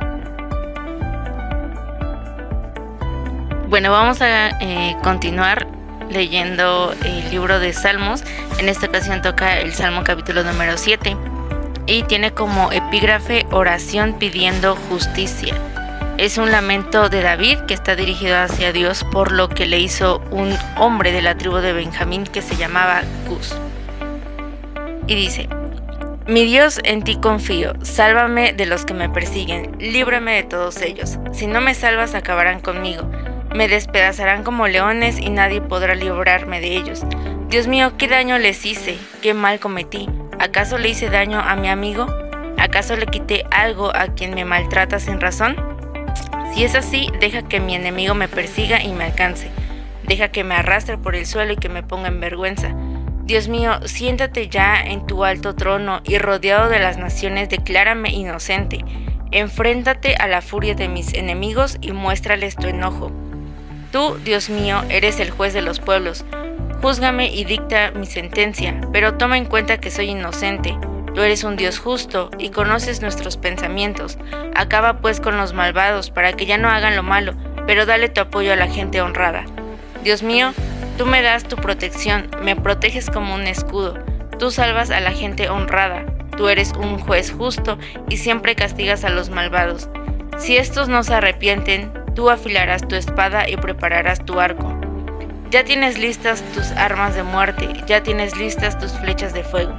Bueno, 3.68 3.92
vamos 3.92 4.22
a 4.22 4.50
eh, 4.62 4.96
continuar 5.04 5.68
leyendo 6.10 6.96
el 7.04 7.30
libro 7.30 7.60
de 7.60 7.74
Salmos. 7.74 8.24
En 8.58 8.70
esta 8.70 8.88
ocasión 8.88 9.22
toca 9.22 9.60
el 9.60 9.74
Salmo 9.74 10.04
capítulo 10.04 10.44
número 10.44 10.78
7 10.78 11.37
y 11.88 12.04
tiene 12.04 12.34
como 12.34 12.72
epígrafe 12.72 13.46
oración 13.52 14.20
pidiendo 14.20 14.76
justicia. 14.76 15.56
Es 16.18 16.38
un 16.38 16.52
lamento 16.52 17.10
de 17.10 17.22
David 17.22 17.60
que 17.68 17.74
está 17.74 17.96
dirigido 17.96 18.38
hacia 18.38 18.74
Dios 18.74 19.06
por 19.12 19.32
lo 19.32 19.50
que 19.50 19.66
le 19.66 19.80
hizo 19.80 20.22
un 20.32 20.54
hombre 20.76 21.12
de 21.12 21.22
la 21.22 21.38
tribu 21.38 21.58
de 21.58 21.74
Benjamín 21.74 22.26
que 22.26 22.42
se 22.42 22.58
llamaba 22.58 23.04
Cus. 23.28 23.56
Y 25.08 25.16
dice, 25.16 25.48
mi 26.28 26.44
Dios, 26.44 26.82
en 26.84 27.04
ti 27.04 27.16
confío, 27.16 27.74
sálvame 27.84 28.52
de 28.52 28.66
los 28.66 28.84
que 28.84 28.94
me 28.94 29.10
persiguen, 29.10 29.78
líbrame 29.80 30.36
de 30.36 30.44
todos 30.44 30.82
ellos. 30.82 31.18
Si 31.32 31.48
no 31.48 31.62
me 31.62 31.74
salvas, 31.74 32.16
acabarán 32.16 32.60
conmigo. 32.60 33.10
Me 33.56 33.70
despedazarán 33.70 34.44
como 34.44 34.68
leones 34.68 35.20
y 35.20 35.30
nadie 35.30 35.62
podrá 35.62 35.96
librarme 35.96 36.60
de 36.60 36.76
ellos. 36.76 37.06
Dios 37.48 37.68
mío, 37.68 37.94
¿qué 37.98 38.10
daño 38.10 38.38
les 38.40 38.66
hice? 38.66 38.98
¿Qué 39.22 39.34
mal 39.34 39.62
cometí? 39.62 40.10
¿Acaso 40.40 40.78
le 40.78 40.90
hice 40.90 41.10
daño 41.10 41.40
a 41.40 41.56
mi 41.56 41.68
amigo? 41.68 42.06
¿Acaso 42.58 42.96
le 42.96 43.08
quité 43.08 43.46
algo 43.50 43.96
a 43.96 44.10
quien 44.10 44.36
me 44.36 44.46
maltrata 44.46 45.00
sin 45.00 45.20
razón? 45.20 45.56
Si 46.54 46.64
es 46.64 46.76
así, 46.76 47.10
deja 47.20 47.42
que 47.42 47.60
mi 47.60 47.74
enemigo 47.74 48.14
me 48.14 48.28
persiga 48.28 48.84
y 48.84 48.94
me 48.94 49.06
alcance. 49.06 49.50
Deja 50.04 50.30
que 50.30 50.44
me 50.44 50.56
arrastre 50.56 50.98
por 50.98 51.16
el 51.16 51.26
suelo 51.26 51.54
y 51.54 51.58
que 51.58 51.70
me 51.70 51.82
ponga 51.82 52.08
en 52.08 52.20
vergüenza. 52.20 52.76
Dios 53.24 53.48
mío, 53.48 53.80
siéntate 53.86 54.48
ya 54.48 54.80
en 54.80 55.06
tu 55.06 55.26
alto 55.26 55.56
trono 55.56 56.02
y 56.04 56.20
rodeado 56.20 56.70
de 56.70 56.80
las 56.80 56.98
naciones, 56.98 57.50
declárame 57.50 58.12
inocente. 58.12 58.86
Enfréntate 59.32 60.16
a 60.16 60.28
la 60.28 60.42
furia 60.42 60.76
de 60.76 60.88
mis 60.88 61.14
enemigos 61.14 61.78
y 61.82 61.92
muéstrales 61.92 62.56
tu 62.56 62.68
enojo. 62.68 63.12
Tú, 63.92 64.18
Dios 64.24 64.50
mío, 64.50 64.84
eres 64.90 65.20
el 65.20 65.32
juez 65.32 65.54
de 65.54 65.62
los 65.62 65.80
pueblos. 65.80 66.26
Júzgame 66.88 67.28
y 67.28 67.44
dicta 67.44 67.92
mi 67.92 68.06
sentencia, 68.06 68.80
pero 68.94 69.16
toma 69.16 69.38
en 69.38 69.44
cuenta 69.44 69.78
que 69.78 69.92
soy 69.92 70.12
inocente. 70.12 70.78
Tú 71.14 71.20
eres 71.20 71.44
un 71.44 71.58
Dios 71.58 71.80
justo 71.80 72.32
y 72.40 72.48
conoces 72.48 73.02
nuestros 73.02 73.36
pensamientos. 73.36 74.18
Acaba 74.56 75.00
pues 75.00 75.20
con 75.20 75.36
los 75.36 75.52
malvados 75.52 76.12
para 76.12 76.32
que 76.32 76.46
ya 76.46 76.58
no 76.58 76.70
hagan 76.70 76.96
lo 76.96 77.04
malo, 77.04 77.34
pero 77.68 77.86
dale 77.86 78.08
tu 78.08 78.22
apoyo 78.22 78.54
a 78.54 78.56
la 78.56 78.70
gente 78.70 79.02
honrada. 79.02 79.44
Dios 80.06 80.24
mío, 80.24 80.54
tú 80.98 81.06
me 81.06 81.22
das 81.22 81.44
tu 81.44 81.58
protección, 81.58 82.30
me 82.42 82.56
proteges 82.56 83.10
como 83.10 83.36
un 83.36 83.48
escudo. 83.48 83.96
Tú 84.40 84.50
salvas 84.50 84.90
a 84.90 85.02
la 85.02 85.12
gente 85.12 85.50
honrada. 85.50 86.06
Tú 86.38 86.48
eres 86.48 86.72
un 86.72 87.00
juez 87.00 87.34
justo 87.34 87.78
y 88.08 88.16
siempre 88.16 88.56
castigas 88.56 89.04
a 89.04 89.10
los 89.10 89.30
malvados. 89.30 89.90
Si 90.38 90.56
estos 90.56 90.88
no 90.88 91.04
se 91.04 91.16
arrepienten, 91.16 91.92
tú 92.16 92.30
afilarás 92.30 92.88
tu 92.88 92.96
espada 92.96 93.50
y 93.50 93.58
prepararás 93.58 94.24
tu 94.24 94.40
arco. 94.40 94.77
Ya 95.50 95.64
tienes 95.64 95.98
listas 95.98 96.44
tus 96.54 96.72
armas 96.72 97.16
de 97.16 97.24
muerte, 97.24 97.70
ya 97.86 98.04
tienes 98.04 98.36
listas 98.36 98.78
tus 98.78 98.92
flechas 98.92 99.34
de 99.34 99.44
fuego. 99.44 99.74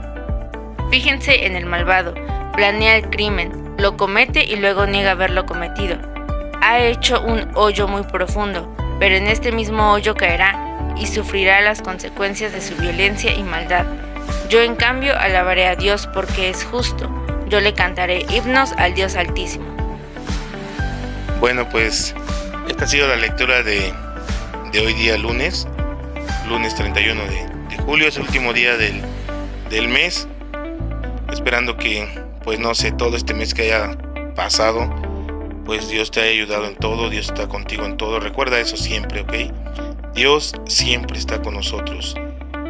Fíjense 0.90 1.44
en 1.44 1.56
el 1.56 1.66
malvado, 1.66 2.14
planea 2.54 2.96
el 2.96 3.10
crimen, 3.10 3.74
lo 3.76 3.98
comete 3.98 4.44
y 4.44 4.56
luego 4.56 4.86
niega 4.86 5.10
haberlo 5.10 5.44
cometido. 5.44 5.98
Ha 6.62 6.78
hecho 6.78 7.20
un 7.20 7.50
hoyo 7.54 7.86
muy 7.86 8.02
profundo, 8.04 8.74
pero 8.98 9.16
en 9.16 9.26
este 9.26 9.52
mismo 9.52 9.92
hoyo 9.92 10.14
caerá 10.14 10.58
y 10.96 11.06
sufrirá 11.06 11.60
las 11.60 11.82
consecuencias 11.82 12.52
de 12.52 12.62
su 12.62 12.74
violencia 12.76 13.34
y 13.34 13.42
maldad. 13.42 13.84
Yo 14.48 14.62
en 14.62 14.74
cambio 14.74 15.18
alabaré 15.18 15.66
a 15.66 15.76
Dios 15.76 16.08
porque 16.14 16.48
es 16.48 16.64
justo. 16.64 17.10
Yo 17.48 17.60
le 17.60 17.74
cantaré 17.74 18.24
himnos 18.30 18.72
al 18.78 18.94
Dios 18.94 19.16
Altísimo. 19.16 19.66
Bueno, 21.40 21.68
pues 21.68 22.14
esta 22.68 22.84
ha 22.84 22.88
sido 22.88 23.06
la 23.06 23.16
lectura 23.16 23.62
de, 23.62 23.92
hoy 24.76 24.92
día 24.92 25.16
lunes, 25.16 25.66
lunes 26.46 26.74
31 26.74 27.22
de, 27.24 27.76
julio, 27.84 28.08
es 28.08 28.16
el 28.16 28.22
último 28.22 28.52
día 28.52 28.76
del, 28.76 29.00
del 29.70 29.88
mes 29.88 30.28
esperando 31.32 31.76
que, 31.76 32.06
pues 32.44 32.58
no 32.58 32.74
sé, 32.74 32.92
todo 32.92 33.16
este 33.16 33.32
mes 33.32 33.54
que 33.54 33.62
haya 33.62 33.96
pasado, 34.34 34.94
pues 35.64 35.88
Dios 35.88 36.10
te 36.10 36.20
haya 36.20 36.30
ayudado 36.30 36.66
en 36.66 36.76
todo, 36.76 37.08
Dios 37.08 37.28
está 37.28 37.48
contigo 37.48 37.86
en 37.86 37.96
todo. 37.96 38.20
Recuerda 38.20 38.60
eso 38.60 38.76
siempre, 38.76 39.22
¿ok? 39.22 40.14
Dios 40.14 40.54
siempre 40.66 41.18
está 41.18 41.40
con 41.40 41.54
nosotros. 41.54 42.14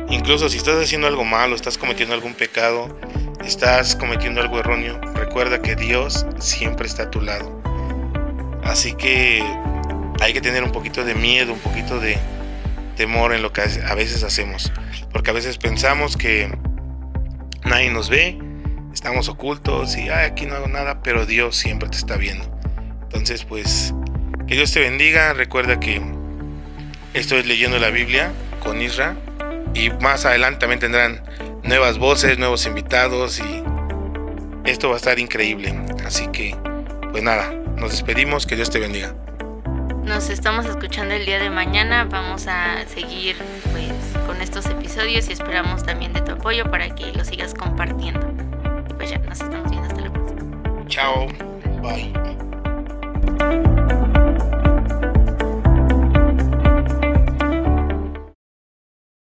Incluso 0.09 0.49
si 0.49 0.57
estás 0.57 0.83
haciendo 0.83 1.09
algo 1.09 1.25
malo, 1.25 1.57
estás 1.57 1.79
cometiendo 1.79 2.15
algún 2.15 2.35
pecado, 2.35 2.97
estás 3.45 3.97
cometiendo 3.97 4.41
algo 4.41 4.61
erróneo, 4.61 5.01
recuerda 5.15 5.61
que 5.61 5.75
Dios 5.75 6.27
siempre 6.39 6.87
está 6.87 7.05
a 7.05 7.11
tu 7.11 7.21
lado. 7.21 7.61
Así 8.63 8.95
que 8.95 9.43
hay 10.21 10.33
que 10.33 10.41
tener 10.41 10.63
un 10.63 10.73
poquito 10.73 11.05
de 11.05 11.15
miedo, 11.15 11.53
un 11.53 11.61
poquito 11.61 12.01
de 12.01 12.19
temor 12.97 13.33
en 13.33 13.43
lo 13.43 13.53
que 13.53 13.63
a 13.63 13.95
veces 13.95 14.23
hacemos. 14.23 14.73
Porque 15.13 15.31
a 15.31 15.33
veces 15.33 15.59
pensamos 15.59 16.17
que 16.17 16.51
nadie 17.65 17.91
nos 17.91 18.09
ve, 18.09 18.39
estamos 18.93 19.29
ocultos 19.29 19.97
y 19.97 20.09
aquí 20.09 20.47
no 20.47 20.57
hago 20.57 20.69
nada, 20.69 21.03
pero 21.03 21.27
Dios 21.27 21.57
siempre 21.57 21.89
te 21.89 21.97
está 21.97 22.17
viendo. 22.17 22.45
Entonces, 23.03 23.45
pues, 23.45 23.95
que 24.47 24.55
Dios 24.55 24.73
te 24.73 24.81
bendiga. 24.81 25.33
Recuerda 25.33 25.79
que 25.81 26.03
estoy 27.15 27.43
leyendo 27.45 27.79
la 27.79 27.91
Biblia 27.91 28.33
con 28.61 28.83
Isra 28.83 29.17
y 29.75 29.91
más 29.91 30.25
adelante 30.25 30.61
también 30.61 30.81
tendrán 30.81 31.23
nuevas 31.63 31.99
voces, 31.99 32.39
nuevos 32.39 32.67
invitados 32.67 33.41
y 33.41 33.63
esto 34.65 34.89
va 34.89 34.95
a 34.95 34.99
estar 34.99 35.19
increíble. 35.19 35.75
Así 36.05 36.27
que, 36.29 36.57
pues 37.13 37.23
nada, 37.23 37.53
nos 37.77 37.93
despedimos. 37.93 38.47
Que 38.47 38.57
Dios 38.57 38.71
te 38.71 38.79
bendiga. 38.79 39.15
Nos 40.09 40.31
estamos 40.31 40.65
escuchando 40.65 41.15
el 41.15 41.27
día 41.27 41.39
de 41.39 41.51
mañana. 41.51 42.05
Vamos 42.05 42.47
a 42.49 42.87
seguir 42.87 43.37
pues 43.71 43.93
con 44.27 44.41
estos 44.41 44.65
episodios 44.67 45.29
y 45.29 45.33
esperamos 45.33 45.85
también 45.85 46.15
de 46.15 46.23
tu 46.23 46.33
apoyo 46.33 46.71
para 46.71 46.95
que 46.95 47.13
lo 47.13 47.25
sigas 47.25 47.53
compartiendo 47.53 48.27
pues 48.97 49.11
ya 49.11 49.19
nos 49.19 49.41
estamos 49.41 49.71
viendo 49.71 49.87
hasta 49.87 50.01
la 50.01 50.13
próxima. 50.13 50.87
Chao. 50.89 51.29
Bye. 51.83 52.13